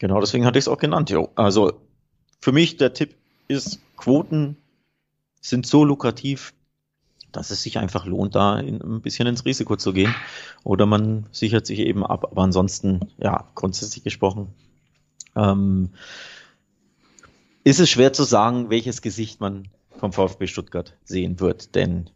[0.01, 1.31] Genau, deswegen hatte ich es auch genannt, jo.
[1.35, 1.81] Also
[2.41, 3.15] für mich der Tipp
[3.49, 4.57] ist, Quoten
[5.41, 6.53] sind so lukrativ,
[7.33, 10.15] dass es sich einfach lohnt, da in, ein bisschen ins Risiko zu gehen.
[10.63, 12.29] Oder man sichert sich eben ab.
[12.31, 14.55] Aber ansonsten, ja, grundsätzlich gesprochen,
[15.37, 15.91] ähm,
[17.65, 21.75] ist es schwer zu sagen, welches Gesicht man vom VfB Stuttgart sehen wird.
[21.75, 22.11] Denn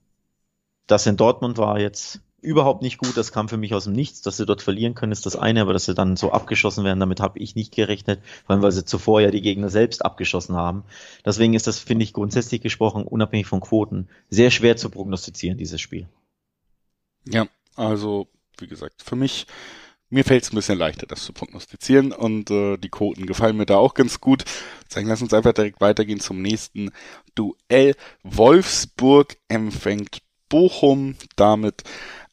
[0.87, 3.16] das in Dortmund war jetzt überhaupt nicht gut.
[3.16, 4.22] Das kam für mich aus dem Nichts.
[4.22, 7.00] Dass sie dort verlieren können, ist das eine, aber dass sie dann so abgeschossen werden,
[7.00, 10.54] damit habe ich nicht gerechnet, vor allem weil sie zuvor ja die Gegner selbst abgeschossen
[10.54, 10.84] haben.
[11.24, 15.80] Deswegen ist das, finde ich, grundsätzlich gesprochen, unabhängig von Quoten, sehr schwer zu prognostizieren, dieses
[15.80, 16.08] Spiel.
[17.24, 19.46] Ja, also, wie gesagt, für mich,
[20.11, 23.66] mir fällt es ein bisschen leichter, das zu prognostizieren und äh, die Quoten gefallen mir
[23.66, 24.44] da auch ganz gut.
[24.88, 26.90] Deswegen lass uns einfach direkt weitergehen zum nächsten
[27.35, 27.94] Duell.
[28.23, 31.83] Wolfsburg empfängt Bochum, damit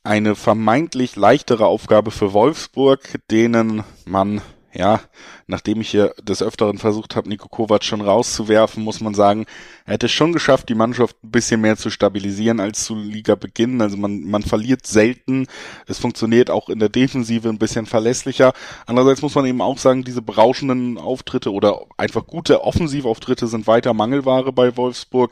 [0.04, 4.42] eine vermeintlich leichtere Aufgabe für Wolfsburg, denen man,
[4.76, 5.00] ja,
[5.48, 9.46] nachdem ich hier des Öfteren versucht habe, Nico Kovac schon rauszuwerfen, muss man sagen,
[9.86, 13.82] er hätte es schon geschafft, die Mannschaft ein bisschen mehr zu stabilisieren als zu Liga-Beginn.
[13.82, 15.48] Also man, man verliert selten.
[15.88, 18.54] Es funktioniert auch in der Defensive ein bisschen verlässlicher.
[18.86, 23.94] Andererseits muss man eben auch sagen, diese berauschenden Auftritte oder einfach gute Offensivauftritte sind weiter
[23.94, 25.32] Mangelware bei Wolfsburg.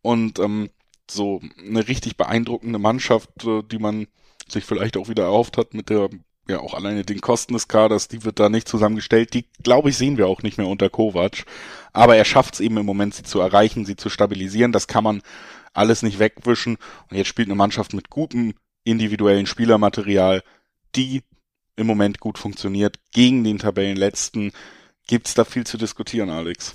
[0.00, 0.70] Und ähm,
[1.10, 4.06] so eine richtig beeindruckende Mannschaft, äh, die man
[4.48, 6.08] sich vielleicht auch wieder erhofft hat mit der
[6.48, 9.34] ja auch alleine den Kosten des Kaders, die wird da nicht zusammengestellt.
[9.34, 11.44] Die, glaube ich, sehen wir auch nicht mehr unter Kovac.
[11.92, 14.72] Aber er schafft es eben im Moment, sie zu erreichen, sie zu stabilisieren.
[14.72, 15.22] Das kann man
[15.74, 16.76] alles nicht wegwischen.
[17.10, 20.42] Und jetzt spielt eine Mannschaft mit gutem individuellen Spielermaterial,
[20.96, 21.22] die
[21.76, 24.52] im Moment gut funktioniert, gegen den Tabellenletzten.
[25.06, 26.74] Gibt's da viel zu diskutieren, Alex?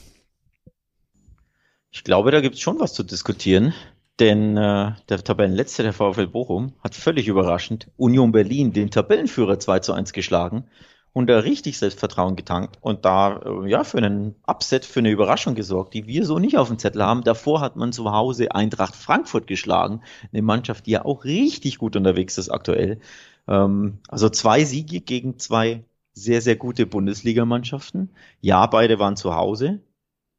[1.91, 3.73] Ich glaube, da gibt's schon was zu diskutieren.
[4.19, 9.80] Denn äh, der Tabellenletzte, der VfL Bochum, hat völlig überraschend Union Berlin, den Tabellenführer 2
[9.80, 10.65] zu 1 geschlagen
[11.13, 15.56] und da richtig Selbstvertrauen getankt und da äh, ja für einen Upset, für eine Überraschung
[15.56, 17.23] gesorgt, die wir so nicht auf dem Zettel haben.
[17.23, 21.95] Davor hat man zu Hause Eintracht Frankfurt geschlagen, eine Mannschaft, die ja auch richtig gut
[21.95, 22.99] unterwegs ist aktuell.
[23.47, 28.12] Ähm, also zwei Siege gegen zwei sehr, sehr gute Bundesligamannschaften.
[28.41, 29.82] Ja, beide waren zu Hause.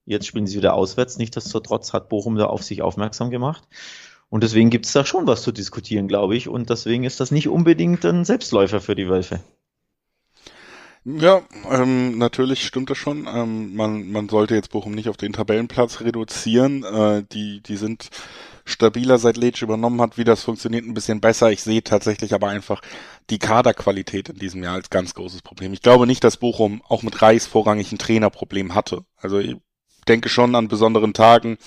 [0.06, 1.18] Jetzt spielen sie wieder auswärts.
[1.18, 3.66] Nichtsdestotrotz hat Bochum da auf sich aufmerksam gemacht.
[4.28, 6.48] Und deswegen gibt es da schon was zu diskutieren, glaube ich.
[6.48, 9.40] Und deswegen ist das nicht unbedingt ein Selbstläufer für die Wölfe.
[11.06, 13.28] Ja, ähm, natürlich stimmt das schon.
[13.28, 16.82] Ähm, man, man sollte jetzt Bochum nicht auf den Tabellenplatz reduzieren.
[16.82, 18.08] Äh, die, die sind
[18.64, 20.16] stabiler, seit Letsch übernommen hat.
[20.16, 21.52] Wie das funktioniert, ein bisschen besser.
[21.52, 22.80] Ich sehe tatsächlich aber einfach
[23.28, 25.74] die Kaderqualität in diesem Jahr als ganz großes Problem.
[25.74, 29.04] Ich glaube nicht, dass Bochum auch mit Reis vorrangig ein Trainerproblem hatte.
[29.18, 29.40] Also
[30.04, 31.58] denke schon an besonderen Tagen,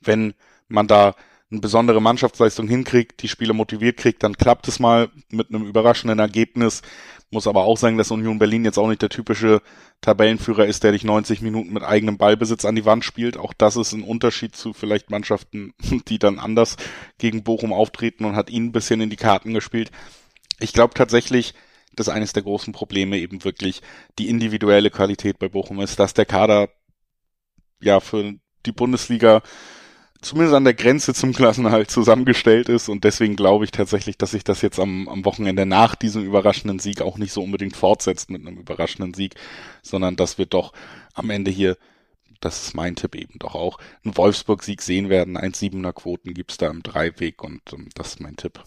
[0.00, 0.34] wenn
[0.68, 1.14] man da
[1.50, 6.18] eine besondere Mannschaftsleistung hinkriegt, die Spieler motiviert kriegt, dann klappt es mal mit einem überraschenden
[6.18, 6.82] Ergebnis.
[7.30, 9.62] Muss aber auch sagen, dass Union Berlin jetzt auch nicht der typische
[10.00, 13.36] Tabellenführer ist, der dich 90 Minuten mit eigenem Ballbesitz an die Wand spielt.
[13.36, 15.74] Auch das ist ein Unterschied zu vielleicht Mannschaften,
[16.08, 16.76] die dann anders
[17.18, 19.90] gegen Bochum auftreten und hat ihnen ein bisschen in die Karten gespielt.
[20.60, 21.54] Ich glaube tatsächlich,
[21.94, 23.82] dass eines der großen Probleme eben wirklich
[24.18, 26.68] die individuelle Qualität bei Bochum ist, dass der Kader
[27.84, 28.34] ja für
[28.66, 29.42] die Bundesliga
[30.24, 34.44] zumindest an der Grenze zum Klassenhalt zusammengestellt ist und deswegen glaube ich tatsächlich, dass sich
[34.44, 38.40] das jetzt am, am Wochenende nach diesem überraschenden Sieg auch nicht so unbedingt fortsetzt mit
[38.40, 39.34] einem überraschenden Sieg,
[39.82, 40.72] sondern dass wir doch
[41.14, 41.76] am Ende hier,
[42.40, 45.38] das ist mein Tipp eben doch auch, einen Wolfsburg-Sieg sehen werden.
[45.38, 48.62] 1,7er Quoten gibt's da im Dreiweg und ähm, das ist mein Tipp.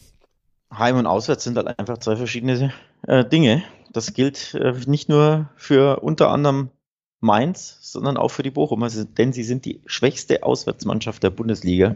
[0.71, 2.73] Heim und Auswärts sind halt einfach zwei verschiedene
[3.07, 3.63] äh, Dinge.
[3.91, 6.71] Das gilt äh, nicht nur für unter anderem
[7.27, 11.95] Mainz, sondern auch für die Bochumer, denn sie sind die schwächste Auswärtsmannschaft der Bundesliga,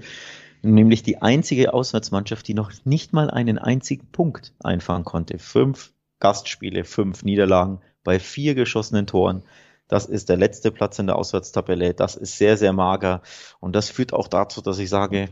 [0.61, 5.39] nämlich die einzige Auswärtsmannschaft, die noch nicht mal einen einzigen Punkt einfahren konnte.
[5.39, 9.43] Fünf Gastspiele, fünf Niederlagen bei vier geschossenen Toren.
[9.87, 11.93] Das ist der letzte Platz in der Auswärtstabelle.
[11.93, 13.21] Das ist sehr, sehr mager.
[13.59, 15.29] Und das führt auch dazu, dass ich sage,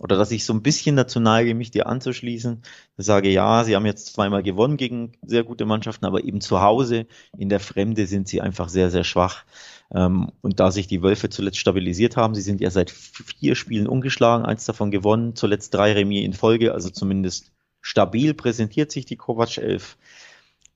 [0.00, 2.62] oder dass ich so ein bisschen dazu neige, mich dir anzuschließen.
[2.96, 6.60] Ich sage, ja, sie haben jetzt zweimal gewonnen gegen sehr gute Mannschaften, aber eben zu
[6.60, 7.06] Hause
[7.36, 9.44] in der Fremde sind sie einfach sehr, sehr schwach.
[9.92, 13.88] Ähm, und da sich die Wölfe zuletzt stabilisiert haben, sie sind ja seit vier Spielen
[13.88, 19.16] ungeschlagen, eins davon gewonnen, zuletzt drei Remis in Folge, also zumindest stabil präsentiert sich die
[19.16, 19.96] Kovac 11.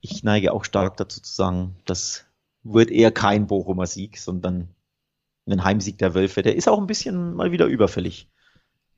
[0.01, 2.25] Ich neige auch stark dazu zu sagen, das
[2.63, 4.69] wird eher kein Bochumer Sieg, sondern
[5.45, 6.41] ein Heimsieg der Wölfe.
[6.41, 8.27] Der ist auch ein bisschen mal wieder überfällig.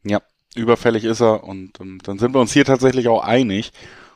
[0.05, 0.21] Ja,
[0.55, 3.71] überfällig ist er und um, dann sind wir uns hier tatsächlich auch einig.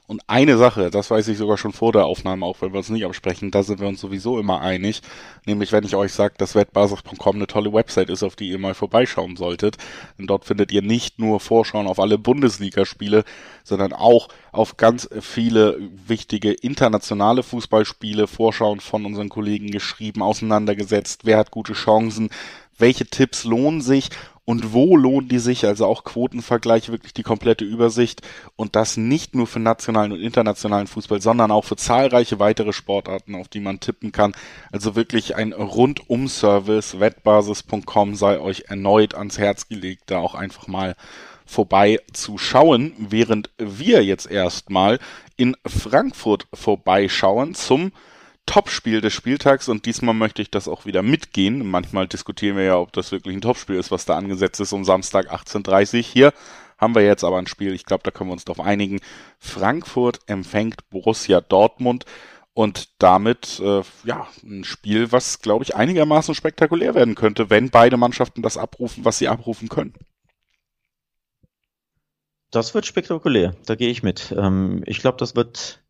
[0.05, 2.89] Und eine Sache, das weiß ich sogar schon vor der Aufnahme, auch wenn wir uns
[2.89, 5.01] nicht absprechen, da sind wir uns sowieso immer einig.
[5.45, 8.73] Nämlich, wenn ich euch sage, dass wettbasis.com eine tolle Website ist, auf die ihr mal
[8.73, 9.77] vorbeischauen solltet.
[10.17, 13.23] Denn dort findet ihr nicht nur Vorschauen auf alle Bundesligaspiele,
[13.63, 21.37] sondern auch auf ganz viele wichtige internationale Fußballspiele, Vorschauen von unseren Kollegen geschrieben, auseinandergesetzt, wer
[21.37, 22.31] hat gute Chancen,
[22.79, 24.09] welche Tipps lohnen sich
[24.49, 28.23] und wo lohnen die sich, also auch Quotenvergleich, wirklich die komplette Übersicht.
[28.55, 33.35] Und das nicht nur für nationalen und internationalen Fußball, sondern auch für zahlreiche weitere Sportarten,
[33.35, 34.33] auf die man tippen kann.
[34.71, 40.95] Also wirklich ein Rundum-Service, wettbasis.com sei euch erneut ans Herz gelegt, da auch einfach mal
[41.45, 44.97] vorbei zu schauen, während wir jetzt erstmal
[45.37, 47.91] in Frankfurt vorbeischauen zum
[48.49, 51.69] Topspiel des Spieltags und diesmal möchte ich das auch wieder mitgehen.
[51.69, 54.83] Manchmal diskutieren wir ja, ob das wirklich ein Topspiel ist, was da angesetzt ist um
[54.83, 56.33] Samstag 18.30 Hier
[56.79, 59.01] haben wir jetzt aber ein Spiel, ich glaube, da können wir uns darauf einigen.
[59.37, 62.05] Frankfurt empfängt Borussia Dortmund
[62.55, 67.97] und damit äh, ja ein Spiel, was glaube ich einigermaßen spektakulär werden könnte, wenn beide
[67.97, 69.93] Mannschaften das abrufen, was sie abrufen können.
[72.49, 74.33] Das wird spektakulär, da gehe ich mit.
[74.35, 75.83] Ähm, ich glaube, das wird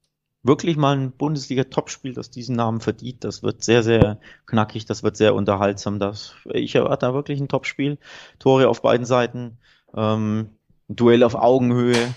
[0.44, 3.24] wirklich mal ein Bundesliga-Topspiel, das diesen Namen verdient.
[3.24, 6.00] Das wird sehr, sehr knackig, das wird sehr unterhaltsam.
[6.00, 7.98] Das, ich erwarte da wirklich ein Topspiel.
[8.40, 9.58] Tore auf beiden Seiten,
[9.96, 10.50] ähm,
[10.88, 12.14] Duell auf Augenhöhe.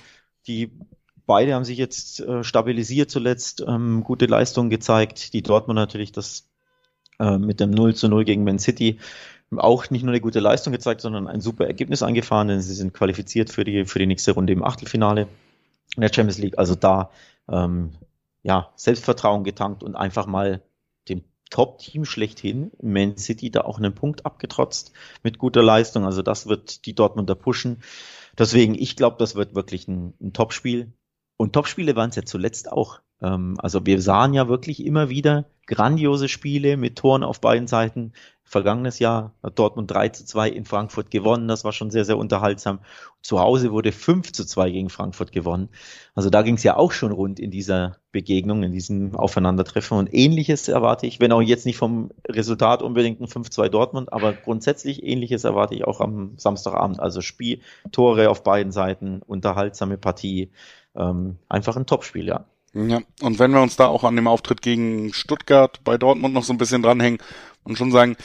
[0.47, 0.73] Die
[1.27, 5.35] beide haben sich jetzt äh, stabilisiert zuletzt, ähm, gute Leistungen gezeigt.
[5.35, 6.49] Die Dortmund natürlich das
[7.19, 8.99] äh, mit dem 0 zu 0 gegen Man City
[9.59, 12.95] auch nicht nur eine gute Leistung gezeigt, sondern ein super Ergebnis eingefahren, denn sie sind
[12.95, 15.29] qualifiziert für die, für die nächste Runde im Achtelfinale
[15.95, 16.59] in der Champions League.
[16.59, 17.11] Also da
[17.51, 17.93] ähm,
[18.42, 20.62] ja, Selbstvertrauen getankt und einfach mal
[21.09, 26.05] dem Top-Team schlechthin, Man City, da auch einen Punkt abgetrotzt mit guter Leistung.
[26.05, 27.83] Also das wird die Dortmunder pushen.
[28.38, 30.92] Deswegen, ich glaube, das wird wirklich ein, ein Topspiel.
[31.37, 33.00] Und Topspiele waren es ja zuletzt auch.
[33.20, 38.12] Ähm, also wir sahen ja wirklich immer wieder grandiose Spiele mit Toren auf beiden Seiten.
[38.53, 41.49] Vergangenes Jahr hat Dortmund 3 zu 2 in Frankfurt gewonnen.
[41.49, 42.81] Das war schon sehr, sehr unterhaltsam.
[43.23, 45.71] Zu Hause wurde 5 zu 2 gegen Frankfurt gewonnen.
[46.15, 49.97] Also da ging es ja auch schon rund in dieser Begegnung, in diesem Aufeinandertreffen.
[49.97, 54.35] Und ähnliches erwarte ich, wenn auch jetzt nicht vom Resultat unbedingt ein 5-2 Dortmund, aber
[54.35, 57.01] grundsätzlich ähnliches erwarte ich auch am Samstagabend.
[57.01, 57.61] Also Spiel,
[57.91, 60.51] Tore auf beiden Seiten, unterhaltsame Partie.
[60.95, 62.45] Ähm, einfach ein Topspiel, ja.
[62.75, 66.43] Ja, und wenn wir uns da auch an dem Auftritt gegen Stuttgart bei Dortmund noch
[66.43, 67.19] so ein bisschen dranhängen
[67.64, 68.16] und schon sagen,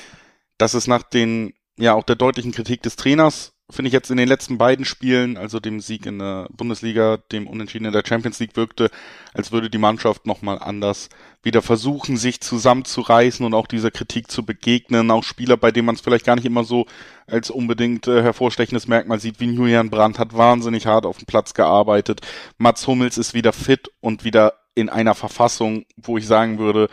[0.58, 4.18] dass es nach den, ja, auch der deutlichen Kritik des Trainers finde ich jetzt in
[4.18, 8.40] den letzten beiden Spielen, also dem Sieg in der Bundesliga, dem Unentschieden in der Champions
[8.40, 8.90] League wirkte,
[9.34, 11.10] als würde die Mannschaft nochmal anders
[11.44, 15.12] wieder versuchen, sich zusammenzureißen und auch dieser Kritik zu begegnen.
[15.12, 16.86] Auch Spieler, bei denen man es vielleicht gar nicht immer so
[17.26, 21.54] als unbedingt äh, hervorstechendes Merkmal sieht, wie Julian Brandt hat wahnsinnig hart auf dem Platz
[21.54, 22.22] gearbeitet.
[22.58, 26.88] Mats Hummels ist wieder fit und wieder in einer Verfassung, wo ich sagen würde,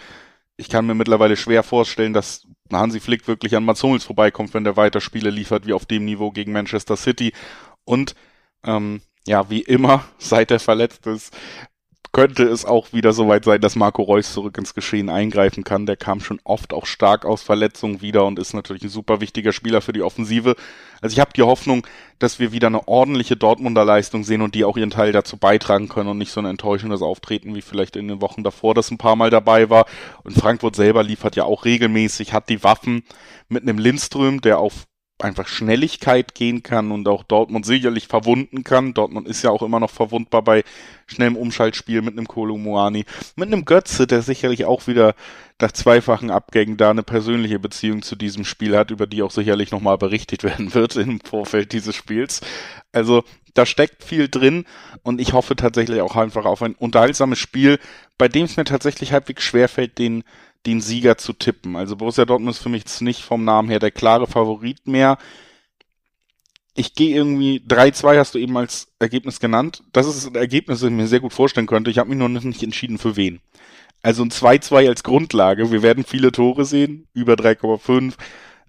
[0.57, 4.65] ich kann mir mittlerweile schwer vorstellen, dass Hansi Flick wirklich an Mats Hummels vorbeikommt, wenn
[4.65, 7.33] der weiter Spiele liefert wie auf dem Niveau gegen Manchester City.
[7.85, 8.15] Und
[8.65, 11.37] ähm, ja, wie immer, seit er verletzt ist,
[12.15, 15.85] könnte es auch wieder soweit sein, dass Marco Reus zurück ins Geschehen eingreifen kann.
[15.85, 19.53] Der kam schon oft auch stark aus Verletzungen wieder und ist natürlich ein super wichtiger
[19.53, 20.55] Spieler für die Offensive.
[21.03, 21.85] Also ich habe die Hoffnung,
[22.21, 25.89] dass wir wieder eine ordentliche Dortmunder Leistung sehen und die auch ihren Teil dazu beitragen
[25.89, 28.99] können und nicht so ein enttäuschendes Auftreten wie vielleicht in den Wochen davor, das ein
[28.99, 29.85] paar Mal dabei war.
[30.23, 33.03] Und Frankfurt selber liefert ja auch regelmäßig, hat die Waffen
[33.49, 34.87] mit einem Lindström, der auf
[35.21, 38.95] einfach Schnelligkeit gehen kann und auch Dortmund sicherlich verwunden kann.
[38.95, 40.65] Dortmund ist ja auch immer noch verwundbar bei
[41.07, 43.05] schnellem Umschaltspiel mit einem Kolumuani,
[43.37, 45.15] mit einem Götze, der sicherlich auch wieder
[45.61, 49.71] nach zweifachen Abgängen da eine persönliche Beziehung zu diesem Spiel hat, über die auch sicherlich
[49.71, 52.41] nochmal berichtet werden wird im Vorfeld dieses Spiels.
[52.93, 53.23] Also
[53.55, 54.65] da steckt viel drin
[55.05, 57.79] und ich hoffe tatsächlich auch einfach auf ein unterhaltsames Spiel,
[58.19, 60.25] bei dem es mir tatsächlich halbwegs schwerfällt, den
[60.67, 61.77] den Sieger zu tippen.
[61.77, 65.19] Also Borussia Dortmund ist für mich jetzt nicht vom Namen her der klare Favorit mehr.
[66.75, 69.83] Ich gehe irgendwie 3-2 hast du eben als Ergebnis genannt.
[69.93, 71.91] Das ist ein Ergebnis, das ich mir sehr gut vorstellen könnte.
[71.91, 73.41] Ich habe mich noch nicht entschieden für wen.
[74.03, 75.71] Also ein 2-2 als Grundlage.
[75.71, 78.15] Wir werden viele Tore sehen, über 3,5.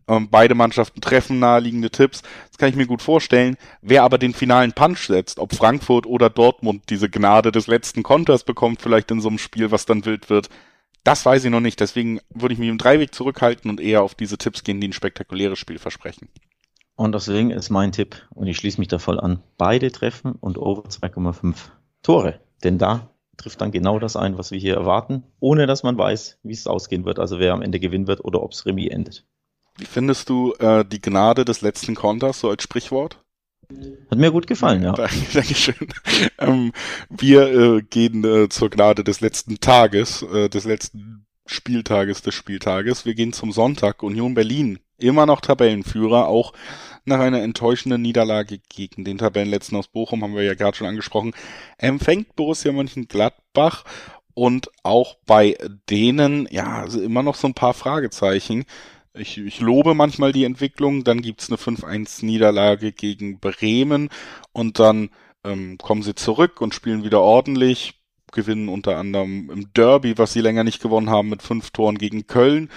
[0.08, 2.22] Ähm, beide Mannschaften treffen naheliegende Tipps.
[2.50, 3.58] Das kann ich mir gut vorstellen.
[3.82, 8.44] Wer aber den finalen Punch setzt, ob Frankfurt oder Dortmund diese Gnade des letzten Konters
[8.44, 10.50] bekommt, vielleicht in so einem Spiel, was dann wild wird,
[11.06, 14.16] das weiß ich noch nicht, deswegen würde ich mich im Dreiweg zurückhalten und eher auf
[14.16, 16.30] diese Tipps gehen, die ein spektakuläres Spiel versprechen.
[16.96, 20.58] Und deswegen ist mein Tipp, und ich schließe mich da voll an, beide treffen und
[20.58, 21.56] over 2,5
[22.02, 22.40] Tore.
[22.64, 26.40] Denn da trifft dann genau das ein, was wir hier erwarten, ohne dass man weiß,
[26.44, 29.28] wie es ausgehen wird, also wer am Ende gewinnen wird oder ob es Remis endet.
[29.78, 33.25] Wie findest du äh, die Gnade des letzten Konters so als Sprichwort?
[34.10, 34.92] Hat mir gut gefallen, ja.
[35.34, 35.88] Dankeschön.
[36.40, 36.72] Ähm,
[37.10, 43.06] wir äh, gehen äh, zur Gnade des letzten Tages, äh, des letzten Spieltages des Spieltages.
[43.06, 44.04] Wir gehen zum Sonntag.
[44.04, 46.54] Union Berlin, immer noch Tabellenführer, auch
[47.06, 51.34] nach einer enttäuschenden Niederlage gegen den Tabellenletzten aus Bochum, haben wir ja gerade schon angesprochen,
[51.78, 53.84] empfängt Borussia Mönchengladbach
[54.34, 55.56] und auch bei
[55.90, 58.66] denen, ja, also immer noch so ein paar Fragezeichen
[59.18, 64.10] ich, ich lobe manchmal die Entwicklung, dann gibt's eine 5-1-Niederlage gegen Bremen
[64.52, 65.10] und dann
[65.44, 68.02] ähm, kommen sie zurück und spielen wieder ordentlich,
[68.32, 72.28] gewinnen unter anderem im Derby, was sie länger nicht gewonnen haben, mit fünf Toren gegen
[72.28, 72.70] Köln.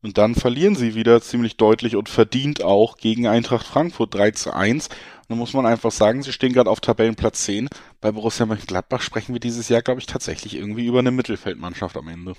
[0.00, 4.54] Und dann verlieren sie wieder ziemlich deutlich und verdient auch gegen Eintracht Frankfurt 3 zu
[4.54, 4.88] 1.
[4.88, 4.94] Und
[5.28, 7.68] dann muss man einfach sagen, sie stehen gerade auf Tabellenplatz 10.
[8.00, 12.06] Bei Borussia Mönchengladbach sprechen wir dieses Jahr, glaube ich, tatsächlich irgendwie über eine Mittelfeldmannschaft am
[12.06, 12.34] Ende.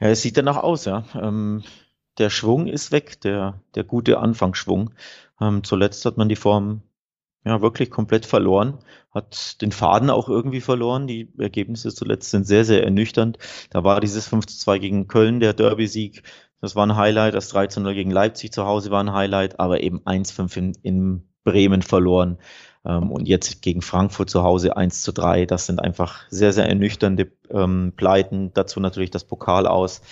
[0.00, 1.04] Ja, es sieht danach aus, ja.
[1.14, 1.62] Ähm,
[2.18, 4.90] der Schwung ist weg, der, der gute Anfangsschwung.
[5.40, 6.82] Ähm, zuletzt hat man die Form
[7.44, 8.78] ja wirklich komplett verloren,
[9.12, 11.06] hat den Faden auch irgendwie verloren.
[11.06, 13.38] Die Ergebnisse zuletzt sind sehr, sehr ernüchternd.
[13.70, 16.22] Da war dieses 5 zu 2 gegen Köln, der Derby-Sieg.
[16.60, 17.34] Das war ein Highlight.
[17.34, 20.72] Das 3 zu 0 gegen Leipzig zu Hause war ein Highlight, aber eben 1-5 in,
[20.82, 22.38] in Bremen verloren.
[22.84, 25.46] Ähm, und jetzt gegen Frankfurt zu Hause 1 zu 3.
[25.46, 28.52] Das sind einfach sehr, sehr ernüchternde ähm, Pleiten.
[28.54, 30.02] Dazu natürlich das Pokal aus.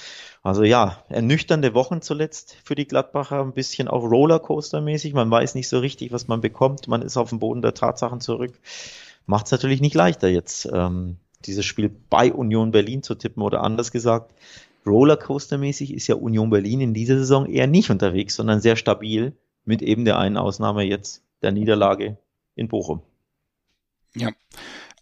[0.45, 5.15] Also ja, ernüchternde Wochen zuletzt für die Gladbacher, ein bisschen auch Rollercoaster-mäßig.
[5.15, 6.87] Man weiß nicht so richtig, was man bekommt.
[6.87, 8.53] Man ist auf dem Boden der Tatsachen zurück.
[9.25, 13.63] Macht es natürlich nicht leichter jetzt, ähm, dieses Spiel bei Union Berlin zu tippen oder
[13.63, 14.35] anders gesagt.
[14.85, 19.33] Rollercoaster-mäßig ist ja Union Berlin in dieser Saison eher nicht unterwegs, sondern sehr stabil,
[19.65, 22.19] mit eben der einen Ausnahme jetzt der Niederlage
[22.55, 23.01] in Bochum.
[24.15, 24.29] Ja,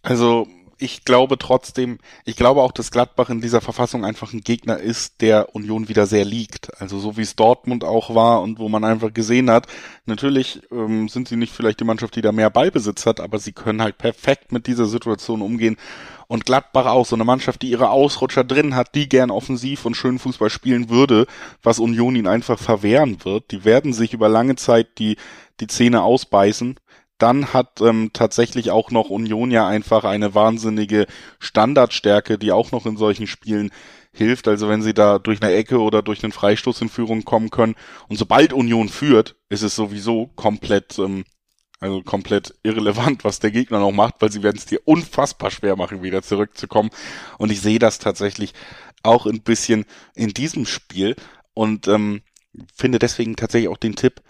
[0.02, 0.46] also
[0.82, 5.20] ich glaube trotzdem, ich glaube auch, dass Gladbach in dieser Verfassung einfach ein Gegner ist,
[5.20, 6.80] der Union wieder sehr liegt.
[6.80, 9.68] Also so wie es Dortmund auch war und wo man einfach gesehen hat,
[10.06, 13.52] natürlich ähm, sind sie nicht vielleicht die Mannschaft, die da mehr Ballbesitz hat, aber sie
[13.52, 15.76] können halt perfekt mit dieser Situation umgehen.
[16.26, 19.94] Und Gladbach auch, so eine Mannschaft, die ihre Ausrutscher drin hat, die gern offensiv und
[19.94, 21.26] schön Fußball spielen würde,
[21.62, 23.52] was Union ihnen einfach verwehren wird.
[23.52, 25.16] Die werden sich über lange Zeit die,
[25.60, 26.76] die Zähne ausbeißen
[27.22, 31.06] dann hat ähm, tatsächlich auch noch Union ja einfach eine wahnsinnige
[31.38, 33.70] Standardstärke, die auch noch in solchen Spielen
[34.12, 34.48] hilft.
[34.48, 37.76] Also wenn sie da durch eine Ecke oder durch einen Freistoß in Führung kommen können.
[38.08, 41.24] Und sobald Union führt, ist es sowieso komplett, ähm,
[41.80, 45.76] also komplett irrelevant, was der Gegner noch macht, weil sie werden es dir unfassbar schwer
[45.76, 46.90] machen, wieder zurückzukommen.
[47.38, 48.52] Und ich sehe das tatsächlich
[49.04, 51.16] auch ein bisschen in diesem Spiel
[51.54, 52.22] und ähm,
[52.74, 54.22] finde deswegen tatsächlich auch den Tipp,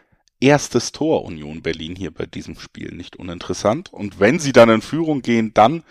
[0.42, 3.92] erstes Tor Union Berlin hier bei diesem Spiel nicht uninteressant.
[3.92, 5.82] Und wenn sie dann in Führung gehen, dann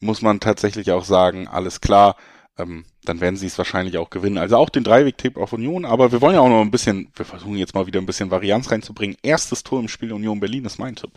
[0.00, 2.16] muss man tatsächlich auch sagen, alles klar,
[2.56, 4.38] ähm, dann werden sie es wahrscheinlich auch gewinnen.
[4.38, 7.24] Also auch den Dreiweg-Tipp auf Union, aber wir wollen ja auch noch ein bisschen, wir
[7.24, 9.16] versuchen jetzt mal wieder ein bisschen Varianz reinzubringen.
[9.22, 11.12] Erstes Tor im Spiel Union Berlin ist mein Tipp.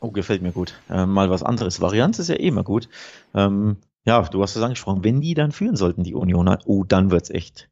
[0.00, 0.74] Oh, gefällt mir gut.
[0.88, 1.80] Äh, mal was anderes.
[1.80, 2.88] Varianz ist ja eh immer gut.
[3.34, 5.02] Ähm, ja, du hast es angesprochen.
[5.02, 7.68] Wenn die dann führen sollten, die Unioner, oh, dann wird's echt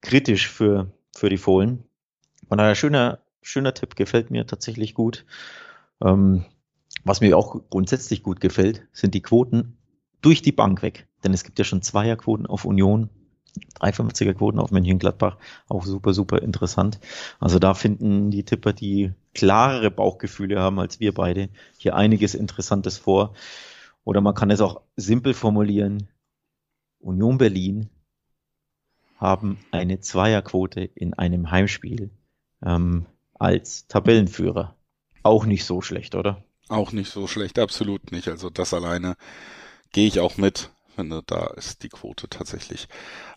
[0.00, 1.84] kritisch für, für die Fohlen.
[2.48, 5.24] Von daher schöner schöner Tipp, gefällt mir tatsächlich gut.
[6.02, 6.44] Ähm,
[7.04, 9.76] was mir auch grundsätzlich gut gefällt, sind die Quoten
[10.20, 11.08] durch die Bank weg.
[11.24, 13.10] Denn es gibt ja schon Zweierquoten auf Union,
[13.80, 15.36] 350er Quoten auf Mönchengladbach,
[15.68, 17.00] auch super, super interessant.
[17.38, 22.98] Also da finden die Tipper, die klarere Bauchgefühle haben als wir beide, hier einiges Interessantes
[22.98, 23.34] vor.
[24.04, 26.08] Oder man kann es auch simpel formulieren.
[26.98, 27.90] Union Berlin
[29.16, 32.10] haben eine Zweierquote in einem Heimspiel.
[32.64, 33.06] Ähm,
[33.38, 34.76] als Tabellenführer.
[35.22, 36.42] Auch nicht so schlecht, oder?
[36.68, 38.28] Auch nicht so schlecht, absolut nicht.
[38.28, 39.16] Also das alleine
[39.92, 40.70] gehe ich auch mit.
[40.94, 42.86] Finde, da ist die Quote tatsächlich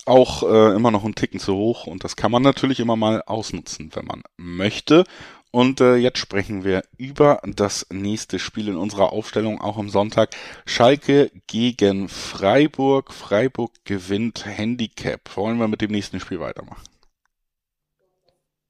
[0.06, 3.24] auch äh, immer noch ein Ticken zu hoch und das kann man natürlich immer mal
[3.26, 5.06] ausnutzen, wenn man möchte.
[5.52, 10.36] Und äh, jetzt sprechen wir über das nächste Spiel in unserer Aufstellung, auch am Sonntag.
[10.66, 13.14] Schalke gegen Freiburg.
[13.14, 15.22] Freiburg gewinnt Handicap.
[15.38, 16.84] Wollen wir mit dem nächsten Spiel weitermachen?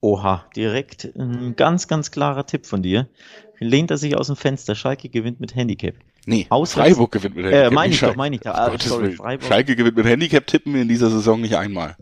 [0.05, 3.09] Oha, direkt ein ganz, ganz klarer Tipp von dir.
[3.57, 4.75] Lehnt er sich aus dem Fenster.
[4.75, 5.95] Schalke gewinnt mit Handicap.
[6.27, 7.71] Nee, Auswärts, Freiburg gewinnt mit Handicap.
[7.71, 8.53] Äh, meine ich doch, meine ich doch.
[8.53, 9.17] Ah, sorry.
[9.41, 11.97] Schalke gewinnt mit Handicap, tippen wir in dieser Saison nicht einmal.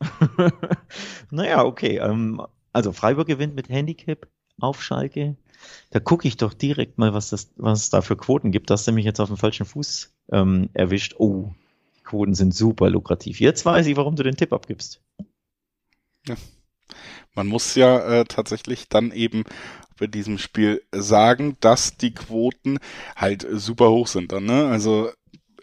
[1.32, 1.98] naja, okay.
[1.98, 2.40] Ähm,
[2.72, 4.28] also Freiburg gewinnt mit Handicap
[4.60, 5.34] auf Schalke.
[5.90, 8.70] Da gucke ich doch direkt mal, was, das, was es da für Quoten gibt.
[8.70, 11.16] Das hast du mich jetzt auf dem falschen Fuß ähm, erwischt.
[11.18, 11.50] Oh,
[11.96, 13.40] die Quoten sind super lukrativ.
[13.40, 15.02] Jetzt weiß ich, warum du den Tipp abgibst.
[16.28, 16.36] Ja.
[17.34, 19.44] Man muss ja äh, tatsächlich dann eben
[19.98, 22.78] bei diesem Spiel sagen, dass die Quoten
[23.16, 24.66] halt super hoch sind dann, ne?
[24.66, 25.10] Also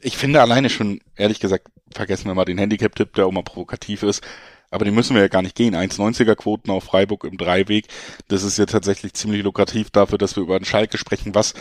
[0.02, 4.04] ich finde alleine schon, ehrlich gesagt, vergessen wir mal den Handicap-Tipp, der auch mal provokativ
[4.04, 4.24] ist.
[4.74, 5.76] Aber die müssen wir ja gar nicht gehen.
[5.76, 7.88] 1,90er Quoten auf Freiburg im Dreiweg.
[8.30, 11.54] Das ist ja tatsächlich ziemlich lukrativ dafür, dass wir über einen Schalke sprechen, was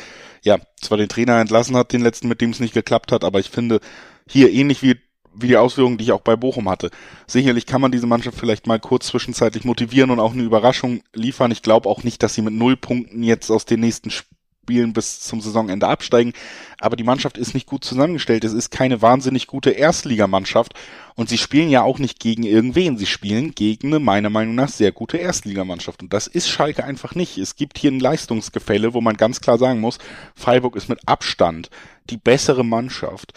[0.43, 3.41] ja zwar den Trainer entlassen hat, den letzten, mit dem es nicht geklappt hat, aber
[3.41, 3.81] ich finde
[4.29, 4.97] hier ähnlich wie
[5.35, 6.91] wie die Ausführungen, die ich auch bei Bochum hatte.
[7.27, 11.51] Sicherlich kann man diese Mannschaft vielleicht mal kurz zwischenzeitlich motivieren und auch eine Überraschung liefern.
[11.51, 15.21] Ich glaube auch nicht, dass sie mit null Punkten jetzt aus den nächsten Spielen bis
[15.21, 16.33] zum Saisonende absteigen.
[16.79, 18.45] Aber die Mannschaft ist nicht gut zusammengestellt.
[18.45, 20.75] Es ist keine wahnsinnig gute Erstligamannschaft.
[21.17, 22.97] Und sie spielen ja auch nicht gegen irgendwen.
[22.97, 26.03] Sie spielen gegen eine meiner Meinung nach sehr gute Erstligamannschaft.
[26.03, 27.39] Und das ist Schalke einfach nicht.
[27.39, 29.99] Es gibt hier ein Leistungsgefälle, wo man ganz klar sagen muss,
[30.35, 31.71] Freiburg ist mit Abstand
[32.11, 33.33] die bessere Mannschaft.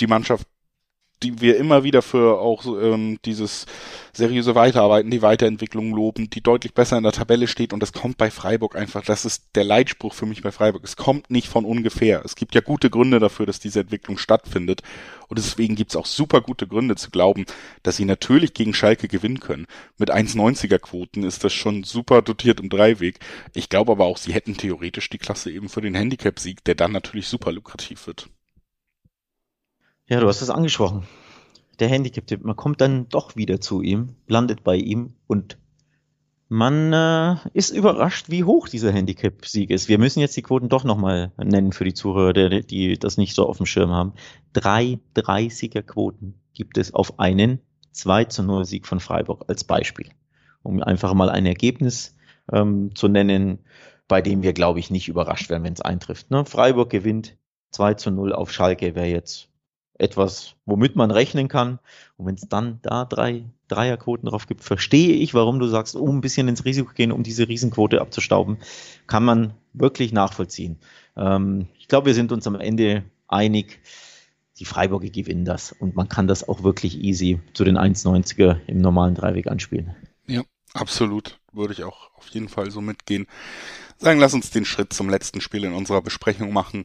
[0.00, 0.46] Die Mannschaft
[1.22, 3.66] die wir immer wieder für auch ähm, dieses
[4.12, 8.18] seriöse Weiterarbeiten, die Weiterentwicklung loben, die deutlich besser in der Tabelle steht und das kommt
[8.18, 10.84] bei Freiburg einfach, das ist der Leitspruch für mich bei Freiburg.
[10.84, 12.22] Es kommt nicht von ungefähr.
[12.24, 14.82] Es gibt ja gute Gründe dafür, dass diese Entwicklung stattfindet
[15.28, 17.44] und deswegen gibt's auch super gute Gründe zu glauben,
[17.82, 19.66] dass sie natürlich gegen Schalke gewinnen können.
[19.98, 23.20] Mit 1,90er Quoten ist das schon super dotiert im Dreiweg.
[23.54, 26.92] Ich glaube aber auch, sie hätten theoretisch die Klasse eben für den Handicap-Sieg, der dann
[26.92, 28.28] natürlich super lukrativ wird.
[30.10, 31.02] Ja, du hast es angesprochen.
[31.80, 35.58] Der Handicap-Tipp, man kommt dann doch wieder zu ihm, landet bei ihm und
[36.48, 39.86] man äh, ist überrascht, wie hoch dieser Handicap-Sieg ist.
[39.86, 43.34] Wir müssen jetzt die Quoten doch nochmal nennen für die Zuhörer, die, die das nicht
[43.34, 44.14] so auf dem Schirm haben.
[44.54, 47.60] Drei 30er-Quoten gibt es auf einen
[47.92, 50.08] 2 zu 0 Sieg von Freiburg als Beispiel.
[50.62, 52.16] Um einfach mal ein Ergebnis
[52.50, 53.58] ähm, zu nennen,
[54.08, 56.30] bei dem wir, glaube ich, nicht überrascht werden, wenn es eintrifft.
[56.30, 56.46] Ne?
[56.46, 57.36] Freiburg gewinnt
[57.72, 59.50] 2 zu 0 auf Schalke, wäre jetzt
[59.98, 61.78] etwas, womit man rechnen kann.
[62.16, 66.16] Und wenn es dann da drei Dreierquoten drauf gibt, verstehe ich, warum du sagst, um
[66.16, 68.58] ein bisschen ins Risiko gehen, um diese Riesenquote abzustauben,
[69.06, 70.78] kann man wirklich nachvollziehen.
[71.16, 73.80] Ähm, ich glaube, wir sind uns am Ende einig.
[74.58, 78.78] Die Freiburger gewinnen das und man kann das auch wirklich easy zu den 1,90er im
[78.78, 79.94] normalen Dreiweg anspielen.
[80.26, 80.42] Ja,
[80.74, 81.38] absolut.
[81.52, 83.26] Würde ich auch auf jeden Fall so mitgehen.
[83.98, 86.84] Sagen, lass uns den Schritt zum letzten Spiel in unserer Besprechung machen.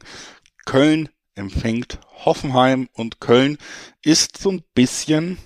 [0.66, 3.58] Köln empfängt Hoffenheim und Köln
[4.02, 5.38] ist so ein bisschen,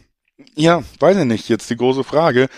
[0.55, 2.49] ja, weiß ich nicht, jetzt die große Frage,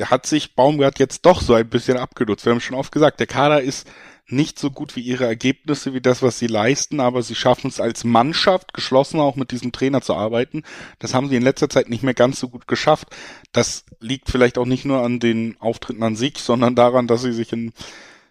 [0.00, 2.44] hat sich Baumgart jetzt doch so ein bisschen abgenutzt.
[2.44, 3.88] Wir haben schon oft gesagt, der Kader ist
[4.30, 7.80] nicht so gut wie ihre Ergebnisse, wie das, was sie leisten, aber sie schaffen es
[7.80, 10.64] als Mannschaft, geschlossen auch mit diesem Trainer zu arbeiten.
[10.98, 13.08] Das haben sie in letzter Zeit nicht mehr ganz so gut geschafft.
[13.52, 17.32] Das liegt vielleicht auch nicht nur an den Auftritten an sich, sondern daran, dass sie
[17.32, 17.72] sich in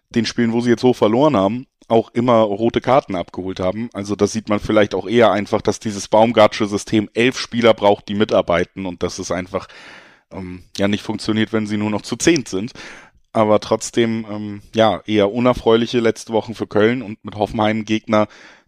[0.10, 3.90] den Spielen, wo sie jetzt so verloren haben, auch immer rote Karten abgeholt haben.
[3.94, 8.10] Also das sieht man vielleicht auch eher einfach, dass dieses Baumgartsche System elf Spieler braucht,
[8.10, 9.68] die mitarbeiten und dass es einfach
[10.32, 12.74] ähm, ja nicht funktioniert, wenn sie nur noch zu zehn sind
[13.38, 18.28] aber trotzdem ähm, ja eher unerfreuliche letzte Wochen für Köln und mit Hoffenheim Gegner,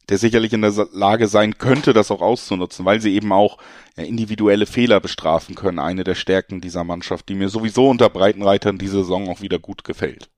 [0.09, 3.57] der sicherlich in der Lage sein könnte, das auch auszunutzen, weil sie eben auch
[3.97, 5.79] ja, individuelle Fehler bestrafen können.
[5.79, 9.83] Eine der Stärken dieser Mannschaft, die mir sowieso unter Breitenreitern diese Saison auch wieder gut
[9.83, 10.29] gefällt.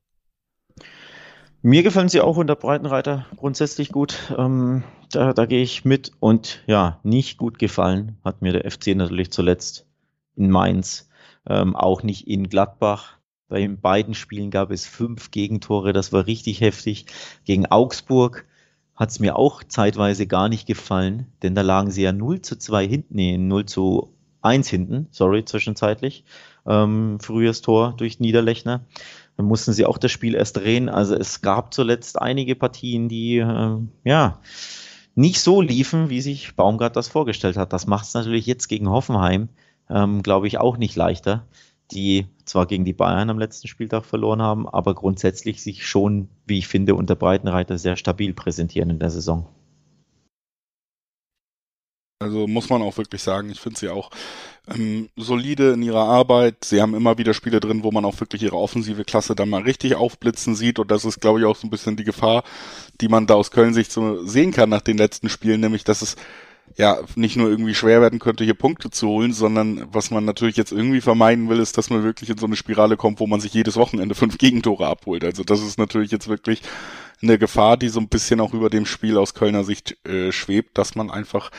[1.64, 4.34] Mir gefallen sie auch unter Breitenreiter grundsätzlich gut.
[4.36, 6.12] Ähm, da, da gehe ich mit.
[6.20, 9.86] Und ja, nicht gut gefallen hat mir der FC natürlich zuletzt
[10.36, 11.08] in Mainz.
[11.48, 13.18] Ähm, auch nicht in Gladbach.
[13.48, 17.06] Bei beiden Spielen gab es fünf Gegentore, das war richtig heftig.
[17.46, 18.46] Gegen Augsburg
[18.96, 22.58] hat es mir auch zeitweise gar nicht gefallen, denn da lagen sie ja 0 zu
[22.58, 26.24] 2 hinten, nee, 0 zu 1 hinten, sorry, zwischenzeitlich.
[26.66, 28.86] Ähm, frühes Tor durch Niederlechner.
[29.38, 30.90] Dann mussten sie auch das Spiel erst drehen.
[30.90, 34.40] Also es gab zuletzt einige Partien, die äh, ja
[35.16, 37.74] nicht so liefen, wie sich Baumgart das vorgestellt hat.
[37.74, 39.50] Das macht es natürlich jetzt gegen Hoffenheim,
[39.90, 41.46] ähm, glaube ich, auch nicht leichter
[41.92, 46.58] die zwar gegen die Bayern am letzten Spieltag verloren haben, aber grundsätzlich sich schon, wie
[46.58, 49.48] ich finde, unter Breitenreiter sehr stabil präsentieren in der Saison.
[52.22, 54.12] Also muss man auch wirklich sagen, ich finde sie auch
[54.68, 56.64] ähm, solide in ihrer Arbeit.
[56.64, 59.64] Sie haben immer wieder Spiele drin, wo man auch wirklich ihre offensive Klasse dann mal
[59.64, 60.80] richtig aufblitzen sieht.
[60.80, 62.44] Und das ist, glaube ich, auch so ein bisschen die Gefahr,
[63.02, 66.02] die man da aus Köln sich so sehen kann nach den letzten Spielen, nämlich dass
[66.02, 66.16] es
[66.78, 70.56] ja, nicht nur irgendwie schwer werden könnte, hier Punkte zu holen, sondern was man natürlich
[70.56, 73.42] jetzt irgendwie vermeiden will, ist, dass man wirklich in so eine Spirale kommt, wo man
[73.42, 75.24] sich jedes Wochenende fünf Gegentore abholt.
[75.24, 76.62] Also das ist natürlich jetzt wirklich
[77.22, 80.78] eine Gefahr, die so ein bisschen auch über dem Spiel aus Kölner Sicht äh, schwebt,
[80.78, 81.52] dass man einfach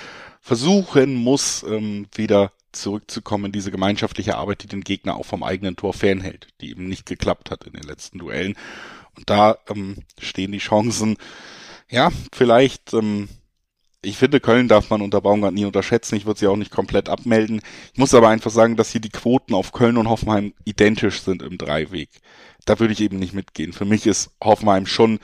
[0.43, 5.76] versuchen muss, ähm, wieder zurückzukommen in diese gemeinschaftliche Arbeit, die den Gegner auch vom eigenen
[5.76, 8.57] Tor fernhält, die eben nicht geklappt hat in den letzten Duellen.
[9.16, 11.16] Und da ähm, stehen die Chancen,
[11.88, 13.28] ja, vielleicht ähm,
[14.05, 16.16] ich finde, Köln darf man unter Baumgart nie unterschätzen.
[16.16, 17.61] Ich würde sie auch nicht komplett abmelden.
[17.93, 21.40] Ich muss aber einfach sagen, dass hier die Quoten auf Köln und Hoffenheim identisch sind
[21.40, 22.11] im Dreiweg.
[22.64, 23.72] Da würde ich eben nicht mitgehen.
[23.72, 25.20] Für mich ist Hoffenheim schon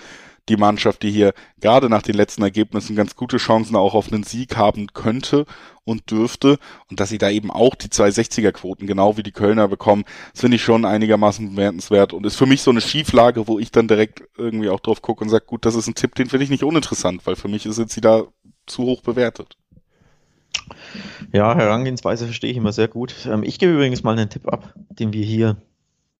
[0.48, 4.22] die Mannschaft, die hier gerade nach den letzten Ergebnissen ganz gute Chancen auch auf einen
[4.22, 5.46] Sieg haben könnte
[5.84, 6.58] und dürfte.
[6.90, 10.56] Und dass sie da eben auch die 260er-Quoten genau wie die Kölner bekommen, das finde
[10.56, 14.22] ich schon einigermaßen bemerkenswert und ist für mich so eine Schieflage, wo ich dann direkt
[14.36, 16.64] irgendwie auch drauf gucke und sage, gut, das ist ein Tipp, den finde ich nicht
[16.64, 18.24] uninteressant, weil für mich ist jetzt sie da
[18.66, 19.56] zu hoch bewertet.
[21.32, 23.14] Ja, Herangehensweise verstehe ich immer sehr gut.
[23.30, 25.56] Ähm, ich gebe übrigens mal einen Tipp ab, den wir hier,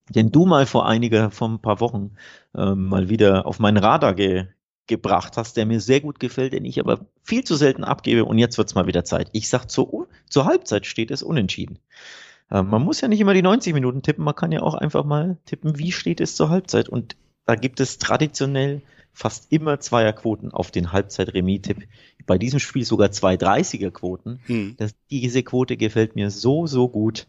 [0.08, 2.12] den du mal vor einiger, vor ein paar Wochen
[2.56, 4.46] ähm, mal wieder auf meinen Radar ge,
[4.86, 8.38] gebracht hast, der mir sehr gut gefällt, den ich aber viel zu selten abgebe und
[8.38, 9.28] jetzt wird's mal wieder Zeit.
[9.32, 11.78] Ich sag zur, zur Halbzeit steht es unentschieden.
[12.50, 15.04] Ähm, man muss ja nicht immer die 90 Minuten tippen, man kann ja auch einfach
[15.04, 18.82] mal tippen, wie steht es zur Halbzeit und da gibt es traditionell
[19.12, 21.88] fast immer Zweierquoten auf den Halbzeit-Remis-Tipp.
[22.26, 24.40] Bei diesem Spiel sogar zwei 30er-Quoten.
[24.46, 24.76] Hm.
[25.10, 27.26] diese Quote gefällt mir so, so gut,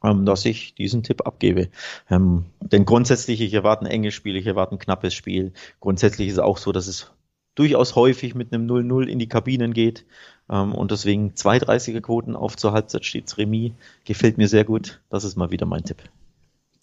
[0.00, 1.68] dass ich diesen Tipp abgebe.
[2.10, 5.52] Ähm, denn grundsätzlich, ich erwarte ein enges Spiel, ich erwarte ein knappes Spiel.
[5.80, 7.12] Grundsätzlich ist es auch so, dass es
[7.54, 10.06] durchaus häufig mit einem 0-0 in die Kabinen geht.
[10.50, 13.72] Ähm, und deswegen zwei 30er-Quoten auf zur Halbzeit stets Remis.
[14.04, 15.00] Gefällt mir sehr gut.
[15.10, 16.02] Das ist mal wieder mein Tipp.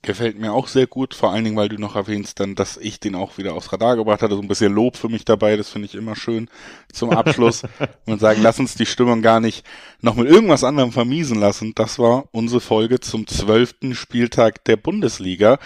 [0.08, 3.02] Gefällt mir auch sehr gut, vor allen Dingen, weil du noch erwähnst dann, dass ich
[3.02, 4.36] den auch wieder aufs Radar gebracht hatte.
[4.36, 6.50] So ein bisschen Lob für mich dabei, das finde ich immer schön
[6.94, 7.64] zum Abschluss.
[8.06, 9.66] und sagen, lass uns die Stimmung gar nicht
[10.00, 11.74] noch mit irgendwas anderem vermiesen lassen.
[11.76, 15.60] Das war unsere Folge zum zwölften Spieltag der Bundesliga.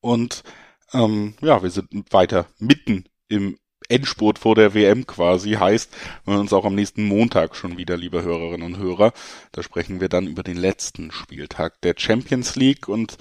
[0.00, 0.44] Und
[0.92, 5.90] ähm, ja, wir sind weiter mitten im Endspurt vor der WM quasi heißt,
[6.24, 9.12] wir uns auch am nächsten Montag schon wieder, liebe Hörerinnen und Hörer.
[9.50, 13.16] Da sprechen wir dann über den letzten Spieltag der Champions League und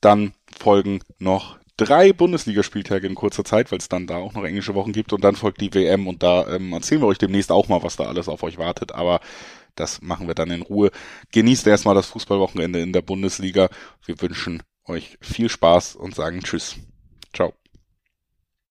[0.00, 4.74] dann folgen noch drei Bundesligaspieltage in kurzer Zeit, weil es dann da auch noch englische
[4.74, 7.68] Wochen gibt und dann folgt die WM und da ähm, erzählen wir euch demnächst auch
[7.68, 9.20] mal, was da alles auf euch wartet, aber
[9.76, 10.90] das machen wir dann in Ruhe.
[11.32, 13.68] Genießt erstmal das Fußballwochenende in der Bundesliga.
[14.04, 16.76] Wir wünschen euch viel Spaß und sagen Tschüss.